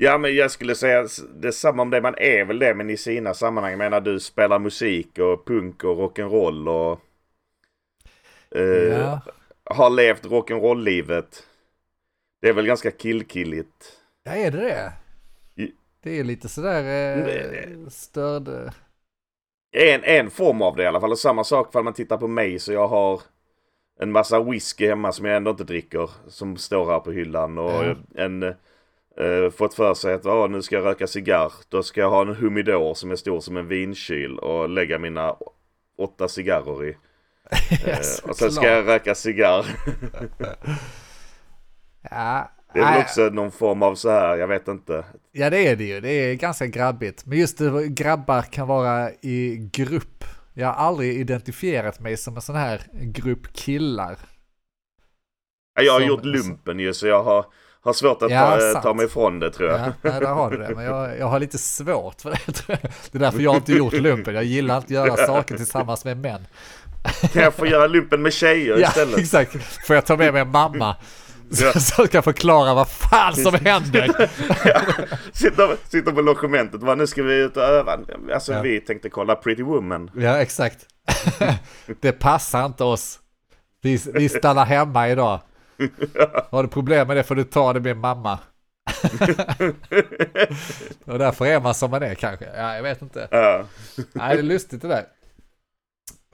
[0.00, 2.00] Ja men jag skulle säga s- det är samma om det.
[2.00, 3.70] Man är väl det men i sina sammanhang.
[3.72, 7.00] Jag menar du spelar musik och punk och rock'n'roll och
[8.58, 9.20] eh, Ja.
[9.64, 11.42] har levt rock'n'roll-livet.
[12.42, 13.92] Det är väl ganska killkilligt.
[14.24, 14.92] Ja, är det det?
[16.02, 16.84] Det är lite sådär
[17.28, 18.48] eh, störd...
[18.48, 18.72] eh,
[19.94, 21.12] En, en form av det i alla fall.
[21.12, 23.20] Och samma sak för man tittar på mig så jag har
[24.00, 26.10] en massa whisky hemma som jag ändå inte dricker.
[26.28, 27.58] Som står här på hyllan.
[27.58, 27.96] Och Ja.
[28.14, 28.54] en
[29.20, 31.52] eh, fått för sig att "Ja, nu ska jag röka cigarr.
[31.68, 35.36] Då ska jag ha en humidor som är stor som en vinkyl och lägga mina
[35.98, 36.96] åtta cigarrer i.
[37.86, 37.98] Eh,
[38.30, 39.66] och sen ska jag röka cigarr.
[42.10, 45.04] Ja, Det är väl också någon form av så här, jag vet inte.
[45.32, 46.00] ja, det är det ju.
[46.00, 47.26] Det är ganska grabbigt.
[47.26, 50.24] Men just det, grabbar kan vara i grupp.
[50.54, 54.16] Jag har aldrig identifierat mig som en sån här grupp killar.
[55.74, 57.46] Ja, Jag har Som- gjort lumpen ju så jag har,
[57.88, 59.80] har svårt att Ja, ta, eh, ta mig ifrån det tror jag.
[59.80, 60.74] Ja, nej, där har du det.
[60.74, 62.52] Men jag, jag har lite svårt för det.
[62.52, 62.90] tror jag.
[63.12, 64.34] Det är därför jag inte gjort lumpen.
[64.34, 66.46] Jag gillar att göra saker tillsammans med män.
[67.32, 69.18] Kan jag få göra lumpen med tjejer Ja, istället?
[69.18, 69.56] exakt.
[69.86, 70.96] Får jag ta med mig mamma?
[71.50, 71.72] Ja.
[71.80, 74.30] Så, jag förklara vad fan som händer.
[75.32, 77.98] Sitter, sitter på logementet bara, nu ska vi ut och öva.
[78.34, 78.60] Alltså Ja.
[78.62, 80.10] vi tänkte kolla Pretty Woman.
[80.16, 80.78] Ja, exakt.
[82.00, 83.18] Det passar inte oss.
[83.82, 85.40] Vi, vi stannar hemma idag.
[86.50, 88.38] Har du problem med det får du ta det med mamma.
[91.04, 92.44] Och därför är man som man är kanske.
[92.56, 93.28] Ja, jag vet inte.
[93.30, 93.64] Ja.
[94.12, 95.04] Nej, det är lustigt det där.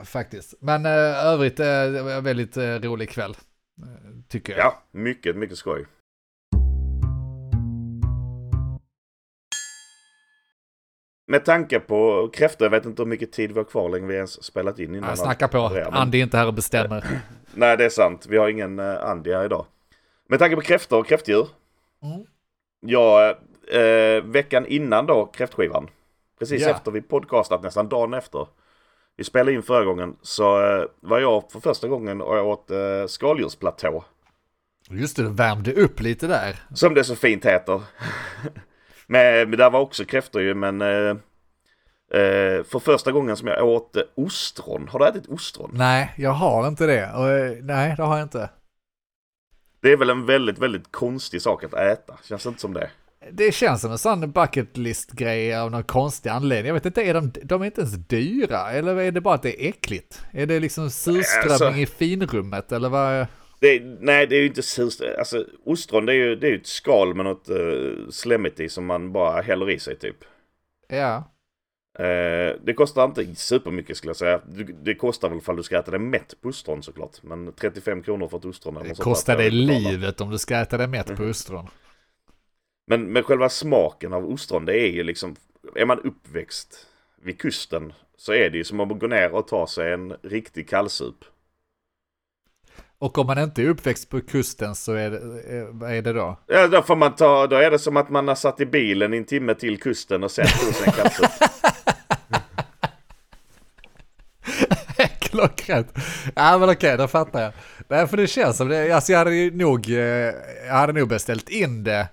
[0.05, 0.55] Faktiskt.
[0.61, 3.37] Men eh, övrigt, eh, det var en väldigt eh, rolig kväll.
[4.29, 4.67] Tycker jag.
[4.67, 5.87] ja, mycket, mycket skoj.
[11.27, 14.15] Med tanke på kräftor, jag vet inte hur mycket tid vi har kvar längre vi
[14.15, 15.09] ens spelat in innan.
[15.09, 15.59] Jag snackar på.
[15.59, 17.05] Ja, men- Andy är inte här och bestämmer.
[17.55, 18.27] Nej, det är sant.
[18.29, 19.67] Vi har ingen uh, Andy här idag.
[20.29, 21.49] Med tanke på kräftor och kräftdjur.
[22.03, 22.27] Mm.
[22.81, 23.31] Ja,
[23.73, 25.89] eh, veckan innan då kräftskivan.
[26.39, 26.71] Precis Ja.
[26.71, 28.47] efter vi podcastat, nästan dagen efter.
[29.17, 32.71] Vi spelade in förra gången så eh, var jag för första gången och jag åt
[32.71, 34.05] eh, skaldjursplatå.
[34.91, 36.57] Just det, du värmde upp lite där.
[36.75, 37.83] Som det så fint heter.
[39.07, 41.17] men, men där var också kräftor ju men eh,
[42.21, 44.89] eh, för första gången som jag åt ostron.
[44.89, 45.71] Har du ätit ostron?
[45.75, 47.13] Nej, jag har inte det.
[47.13, 48.51] Och, eh, nej, det har jag inte.
[49.81, 52.19] Det är väl en väldigt, väldigt konstig sak att äta.
[52.25, 52.91] Känns det inte som det?
[53.33, 56.67] Det känns som en sån bucket list grej av någon konstig anledning.
[56.67, 58.73] Jag vet inte, är de, de är inte ens dyra?
[58.73, 60.23] Eller är det bara att det är äckligt?
[60.33, 63.27] Är det liksom surströmming Alltså- i finrummet eller vad?
[63.65, 65.19] Det nej, det är ju inte surströmming.
[65.19, 68.87] Alltså ostron det är ju det är ett skal med något uh, slemmigt i som
[68.87, 70.17] man bara häller i sig typ.
[70.89, 71.35] Ja,
[71.99, 74.41] Eh, det kostar inte supermycket skulle jag säga.
[74.83, 77.23] Det kostar väl ifall du ska äta det mätt på ostron såklart.
[77.23, 80.77] Men 35 kronor för ett ostron eller det kostar dig livet om du ska äta
[80.77, 81.31] det mätt på Mm.
[81.31, 81.69] ostron.
[82.87, 85.37] Men, men själva smaken av ostron det är ju liksom,
[85.75, 86.87] är man uppväxt
[87.23, 90.69] vid kusten så är det ju som att gå ner och ta sig en riktig
[90.69, 91.25] kallsup.
[92.99, 95.17] Och om man inte är uppväxt på kusten så är det,
[95.59, 96.39] eh, vad är det då?
[96.47, 99.15] Ja, då får man ta, då är det som att man har satt i bilen
[99.15, 101.31] i en timme till kusten och sen tog sig en kallsup.
[105.21, 105.93] Klockrent.
[106.35, 107.53] Ja men okej, då fattar jag.
[107.89, 109.97] Nej för det känns som det, alltså jag hade ju nog, eh,
[110.67, 112.09] jag hade nog beställt in det.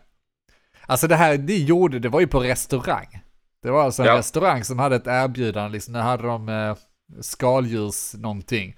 [0.86, 3.21] Alltså det här ni gjorde, det var ju på restaurang.
[3.63, 4.17] Det var alltså en Ja.
[4.17, 6.75] restaurang som hade ett erbjudande, liksom, där hade de eh,
[7.21, 8.77] skaldjurs någonting.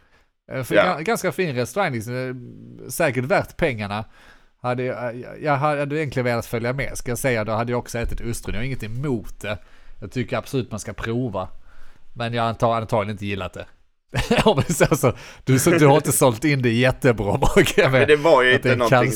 [0.52, 0.84] Eh, För Ja.
[0.84, 2.16] ga- ganska fin restaurang, liksom,
[2.84, 4.06] eh, säkert värt pengarna.
[4.62, 7.44] Hade, jag, jag hade egentligen velat följa med, ska jag säga.
[7.44, 9.58] Då hade jag också ätit ostron, jag har inget emot det.
[10.02, 11.48] Jag tycker absolut man ska prova.
[12.16, 13.66] Men jag antar antagligen inte gillat det.
[14.30, 15.14] Ja, men så, så,
[15.44, 17.39] du, så, du har inte sålt in det jättebra.
[17.91, 19.12] Men det var ju inte någonting...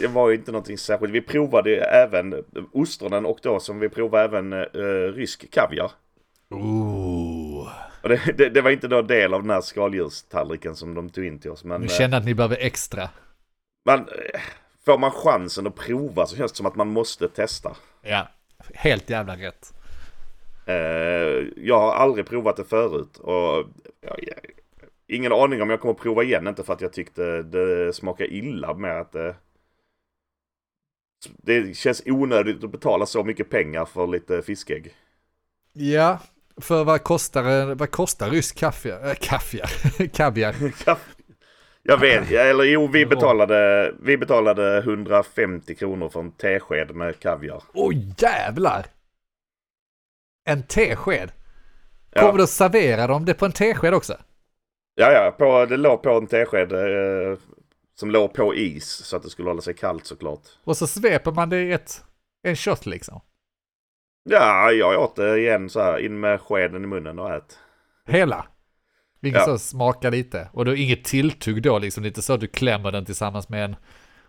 [0.00, 1.12] Det var ju inte någonting särskilt.
[1.12, 2.34] Vi provade ju även
[2.72, 5.90] ostronen och då som vi provade även eh, rysk kaviar.
[6.50, 7.35] Ooh.
[8.06, 11.24] Och det, det, det var inte då del av den här skaldjurstallriken som de tog
[11.24, 11.64] in till oss.
[11.64, 13.08] Men Nu eh, känner att ni behöver extra.
[13.84, 14.40] man, eh,
[14.84, 17.76] får man chansen att prova så känns det som att man måste testa.
[18.02, 18.28] Ja,
[18.74, 19.74] helt jävla rätt.
[20.66, 20.74] Eh,
[21.56, 23.66] jag har aldrig provat det förut och
[25.06, 26.46] ingen aning om jag kommer prova igen.
[26.46, 29.34] Inte för att jag tyckte det smakade illa med att det,
[31.36, 34.94] det känns onödigt att betala så mycket pengar för lite fiskägg.
[35.72, 36.18] Ja,
[36.60, 39.08] för vad kostar, vad kostar rysk kaviar?
[39.08, 40.08] Äh, kaviar?
[40.08, 40.54] kaviar?
[41.82, 47.62] Jag vet, eller jo vi betalade, vi betalade 150 kronor för en tesked med kaviar.
[47.72, 48.86] Oj jävlar!
[50.48, 51.32] En tesked?
[52.12, 52.20] Ja.
[52.20, 54.16] Kommer du att servera dem det på en tesked också?
[54.94, 57.38] Ja, ja, på, det låg på en tesked eh,
[57.94, 60.42] som låg på is så att det skulle hålla sig kallt såklart.
[60.64, 62.04] Och så sveper man det i ett,
[62.42, 63.20] en shot liksom?
[64.28, 67.58] Ja, jag åt det igen så här in med skeden i munnen och ät.
[68.08, 68.46] Hela?
[69.20, 69.46] Vilket Ja.
[69.46, 70.48] så smakar lite.
[70.52, 73.76] Och då inget tilltugg då liksom, lite så att du klämmer den tillsammans med en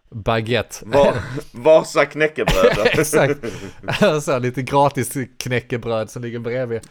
[0.09, 0.85] baguette.
[0.85, 1.13] Va,
[1.51, 2.77] Vasa knäckebröd.
[2.85, 3.39] Exakt.
[4.21, 6.81] så lite gratis knäckebröd som ligger bredvid.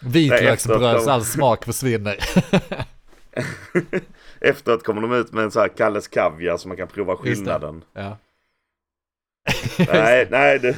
[0.00, 2.16] Vitlöksbröd så all smak försvinner.
[4.40, 7.84] Efteråt kommer de ut med en så här Kalles Kaviar så man kan prova skillnaden.
[7.92, 8.18] ja.
[9.88, 10.76] nej, nej det,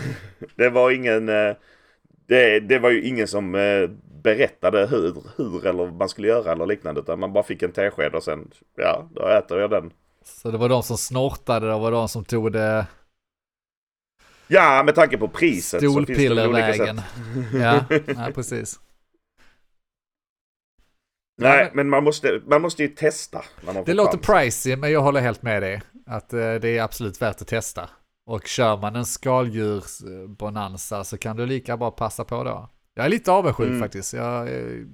[0.57, 1.29] det var ingen...
[1.29, 1.57] eh,
[2.29, 3.91] Det, det var ju ingen som eh,
[4.23, 7.01] berättade hur, hur eller man skulle göra eller liknande.
[7.01, 9.93] Utan man bara fick en tesked och sen, ja, då äter jag den.
[10.25, 12.87] Så det var de som snortade, det var de som tog det
[14.49, 16.97] Ja, med tanke på priset så finns det olika sätt.
[17.53, 18.81] Ja, ja, precis.
[21.39, 23.45] Nej, men man måste, man måste ju testa.
[23.85, 25.83] Det låter pricey, men jag håller helt med dig.
[26.07, 27.91] Att eh, det är absolut värt att testa.
[28.27, 32.69] Och kör man en skaldjursbonanza så kan du lika bra passa på då.
[32.95, 33.81] Jag är lite avundsjuk Mm.
[33.81, 34.13] faktiskt.
[34.13, 34.87] Jag är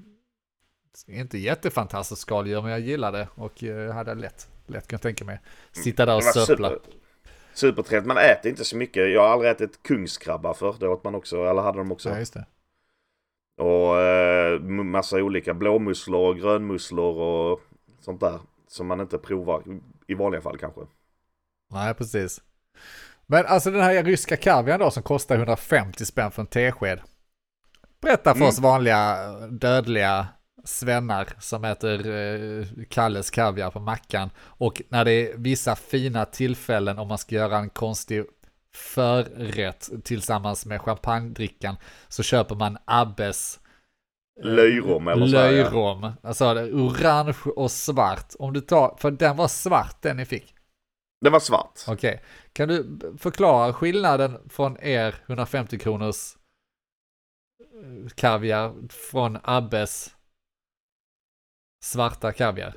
[1.08, 3.28] inte jättefantastisk skaldjur, men jag gillar det.
[3.34, 5.40] Och eh, jag hade lätt, lätt kunnat tänka mig.
[5.72, 6.68] Sitta där och söppla.
[6.68, 6.78] super,
[7.54, 8.06] supertrevligt.
[8.08, 9.12] Man äter inte så mycket.
[9.12, 10.76] Jag har aldrig ätit kungskrabbar för.
[10.80, 12.08] Det åt man också, eller hade de också.
[12.08, 12.46] Ja, just det.
[13.62, 17.60] Och eh, massa olika blåmusslor och grönmusslor och
[18.00, 18.40] sånt där.
[18.68, 19.62] Som man inte provar
[20.06, 20.80] i vanliga fall kanske.
[21.72, 22.40] Nej, precis.
[23.32, 27.00] Men alltså den här ryska kaviarn då som kostar 150 spänn för en tesked.
[28.02, 28.48] Berätta för Mm.
[28.48, 29.16] oss vanliga
[29.50, 30.26] dödliga
[30.64, 34.30] svennar som äter eh, Kalles kaviar på mackan.
[34.38, 38.24] Och när det är vissa fina tillfällen om man ska göra en konstig
[38.74, 41.76] förrätt tillsammans med champagnedrickan
[42.08, 43.58] så köper man Abbes
[44.42, 45.32] Löjrom eller så.
[45.32, 46.12] löjrom.
[46.22, 48.32] Alltså orange och svart.
[48.38, 50.54] Om du tar, för den var svart den ni fick.
[51.22, 51.80] Det var svart.
[51.88, 56.36] Okej, kan du förklara skillnaden från er 150 kronors
[57.60, 60.14] eh, kaviar från Abbes
[61.84, 62.74] svarta kaviar?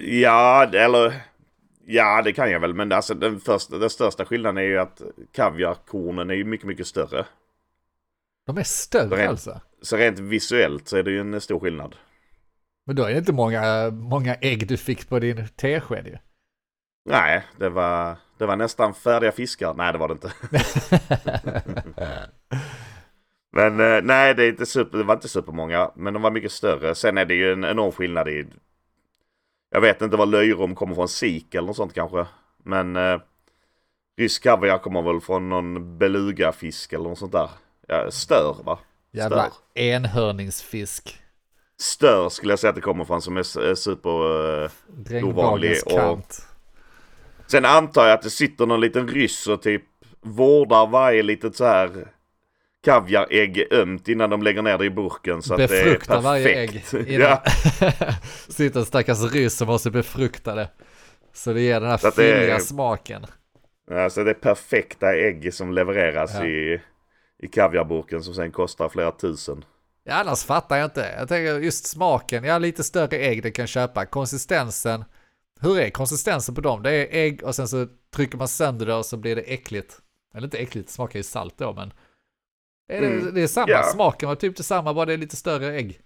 [0.00, 1.20] Ja, det- eller...
[1.90, 2.74] Ja, det kan jag väl.
[2.74, 5.02] Men alltså den, första, den största skillnaden är ju att
[5.32, 7.26] kaviarkornen är ju mycket, mycket större.
[8.46, 9.60] De är större Rent- alltså.
[9.82, 11.96] Så rent visuellt så är det ju en stor skillnad.
[12.86, 16.16] Men då är det inte många, många ägg du fick på din tesked ju.
[17.08, 19.74] Nej, det var, det var nästan färdiga fiskar.
[19.74, 20.32] Nej, det var det inte.
[23.52, 25.90] Men eh, nej, det, är inte super, det var inte supermånga.
[25.94, 26.94] Men de var mycket större.
[26.94, 28.46] Sen är det ju en enorm skillnad i...
[29.70, 31.08] Jag vet inte vad löjrom kommer från.
[31.08, 32.26] Sik eller något sånt kanske.
[32.64, 33.20] Men eh,
[34.18, 37.50] rysk kaviar kommer väl från någon belugafisk eller något sånt där.
[37.88, 38.78] Ja, stör va?
[39.12, 39.82] Jävla Stör.
[39.82, 41.18] enhörningsfisk.
[41.80, 44.62] Stör skulle jag säga att det kommer från som är super...
[44.64, 44.70] Eh,
[45.06, 46.47] Regnbågens och-.
[47.50, 49.82] Sen antar jag att det sitter någon liten ryss och typ
[50.20, 51.90] vårdar varje litet så här
[52.84, 56.48] kaviarägg ömt innan de lägger ner det i burken så att det är Befruktar varje
[56.48, 56.72] ägg.
[56.72, 57.08] perfekt.
[57.08, 57.20] Innan...
[57.30, 57.42] ja,
[58.48, 60.68] Sitter en stackars ryss som måste befrukta det.
[61.32, 63.26] Så det ger den här Så det är- fylliga smaken.
[63.92, 66.46] alltså det är perfekta ägg som levereras Ja.
[66.46, 66.80] i,
[67.42, 69.64] i kaviarburken som sen kostar flera tusen.
[70.04, 71.14] Ja, annars fattar jag inte.
[71.18, 74.06] Jag tänker just smaken, ja lite större ägg det kan köpa.
[74.06, 75.04] Konsistensen,
[75.60, 76.82] hur är konsistensen på dem?
[76.82, 80.00] Det är ägg och sen så trycker man sönder det och så blir det äckligt.
[80.34, 81.92] Eller inte äckligt, det smakar ju salt då men.
[82.92, 83.82] Är det, Mm, det är samma, ja.
[83.82, 86.00] smaken var typ detsamma, bara det är lite större ägg.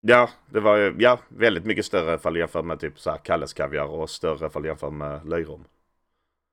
[0.00, 3.52] Ja, det var ju ja, väldigt mycket större ifall jämfört med typ så här Kalles
[3.52, 5.64] kaviar och större ifall jämfört med löjrom.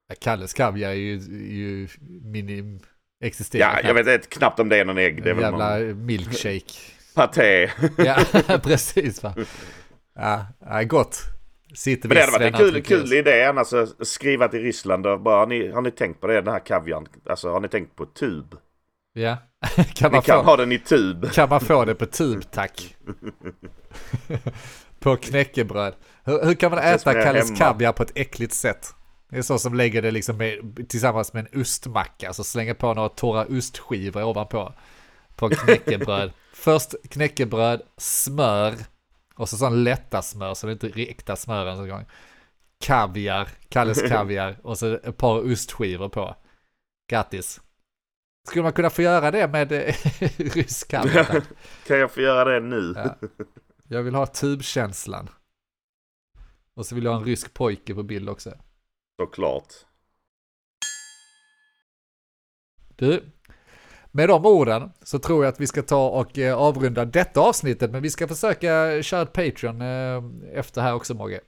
[0.07, 1.87] Ja, Kalles kaviar är ju, ju
[2.21, 2.79] mini,
[3.23, 5.23] existerar Ja, jag vet inte knappt om det är någon ägg.
[5.23, 6.73] Det är jävla någon milkshake.
[7.15, 7.69] paté.
[7.97, 8.23] Ja,
[8.63, 9.35] precis va.
[10.13, 11.23] Ja gott.
[11.73, 15.21] Sitter Men det hade varit en kul, kul idé annars att skriva till Ryssland och
[15.21, 17.07] bara, har ni, har ni tänkt på det, den här kaviarn?
[17.25, 18.55] Alltså har ni tänkt på tub?
[19.13, 19.37] Ja,
[19.93, 21.31] kan Ni man, kan få, ha den i tub.
[21.31, 22.95] kan man få det på tub tack?
[24.99, 25.93] på knäckebröd.
[26.23, 28.93] Hur, hur kan man äta Kalles kaviar på ett äckligt sätt?
[29.29, 32.93] Det är så som lägger det liksom med, tillsammans med en ostmacka, så slänger på
[32.93, 34.73] några torra ostskivor ovanpå.
[35.35, 36.31] På knäckebröd.
[36.53, 38.73] Först knäckebröd, smör,
[39.39, 42.05] och så sån lätta smör, så det är inte riktiga smör ens en gång.
[42.79, 46.35] Kaviar, Kalles kaviar, och så ett par ostskivor på.
[47.09, 47.61] Grattis.
[48.47, 49.95] Skulle man kunna få göra det med eh,
[50.37, 51.43] rysk kaviar?
[51.87, 52.93] Kan jag få göra det nu?
[52.95, 53.15] Ja.
[53.87, 55.29] Jag vill ha tubkänslan.
[56.73, 58.53] Och så vill jag ha en rysk pojke på bild också.
[59.21, 59.73] Såklart.
[62.95, 63.23] Du,
[64.11, 67.91] med de orden så tror jag att vi ska ta och eh, avrunda detta avsnittet,
[67.91, 71.39] men vi ska försöka köra ett Patreon eh, efter här också Mogge.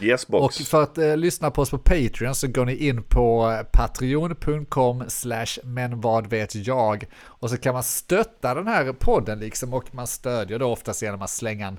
[0.00, 0.68] Yes Och box.
[0.68, 5.04] för att eh, lyssna på oss på Patreon så går ni in på eh, patreon.com
[5.08, 7.04] slash men vad vet jag.
[7.24, 11.22] Och så kan man stötta den här podden liksom och man stödjer då oftast genom
[11.22, 11.78] att slänga en,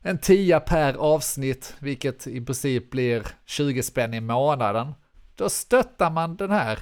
[0.00, 4.94] en tia per avsnitt, vilket i princip blir 20 spänn i månaden.
[5.34, 6.78] Då stöttar man den här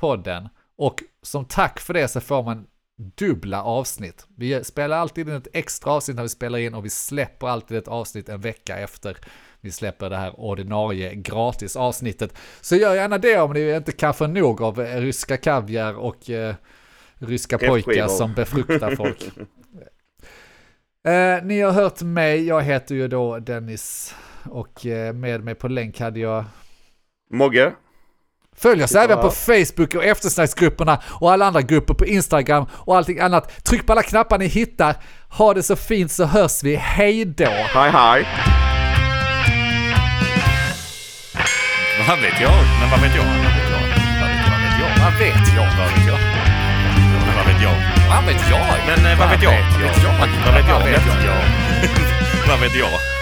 [0.00, 0.48] podden
[0.80, 2.66] och som tack för det så får man
[3.14, 4.26] dubbla avsnitt.
[4.36, 7.76] Vi spelar alltid in ett extra avsnitt när vi spelar in och vi släpper alltid
[7.76, 9.16] ett avsnitt en vecka efter
[9.60, 12.34] vi släpper det här ordinarie gratis avsnittet.
[12.60, 16.30] Så gör gärna det om ni inte kan få nog av eh, ryska kaviar och
[16.30, 16.54] eh,
[17.14, 19.26] ryska pojkar som befruktar folk.
[21.04, 24.14] eh, ni har hört mig, jag heter ju då Dennis
[24.44, 26.44] och eh, med mig på länk hade jag
[27.30, 27.72] Mogge.
[28.62, 33.18] Följ oss även på Facebook och eftersnacksgrupperna och alla andra grupper på Instagram och allting
[33.20, 33.64] annat.
[33.64, 34.96] Tryck på alla knappar ni hittar.
[35.28, 36.76] Ha det så fint så hörs vi.
[36.76, 37.44] Hej då!
[37.44, 38.26] Hej hej.
[42.08, 42.52] Vad vet jag?
[42.80, 43.24] Men vad vet jag?
[43.24, 44.90] Vad vet jag?
[45.04, 45.66] Vad vet jag?
[45.78, 46.06] Vad vet jag?
[46.06, 46.18] Vad vet jag?
[47.26, 47.74] Men vad vet jag?
[48.10, 48.60] Vad vet jag?
[48.86, 49.18] Men eh?
[49.18, 49.52] Vad vet jag?
[49.52, 50.80] Vad vet jag?
[50.80, 51.40] Vad vet jag?
[52.48, 53.19] Vad vet jag?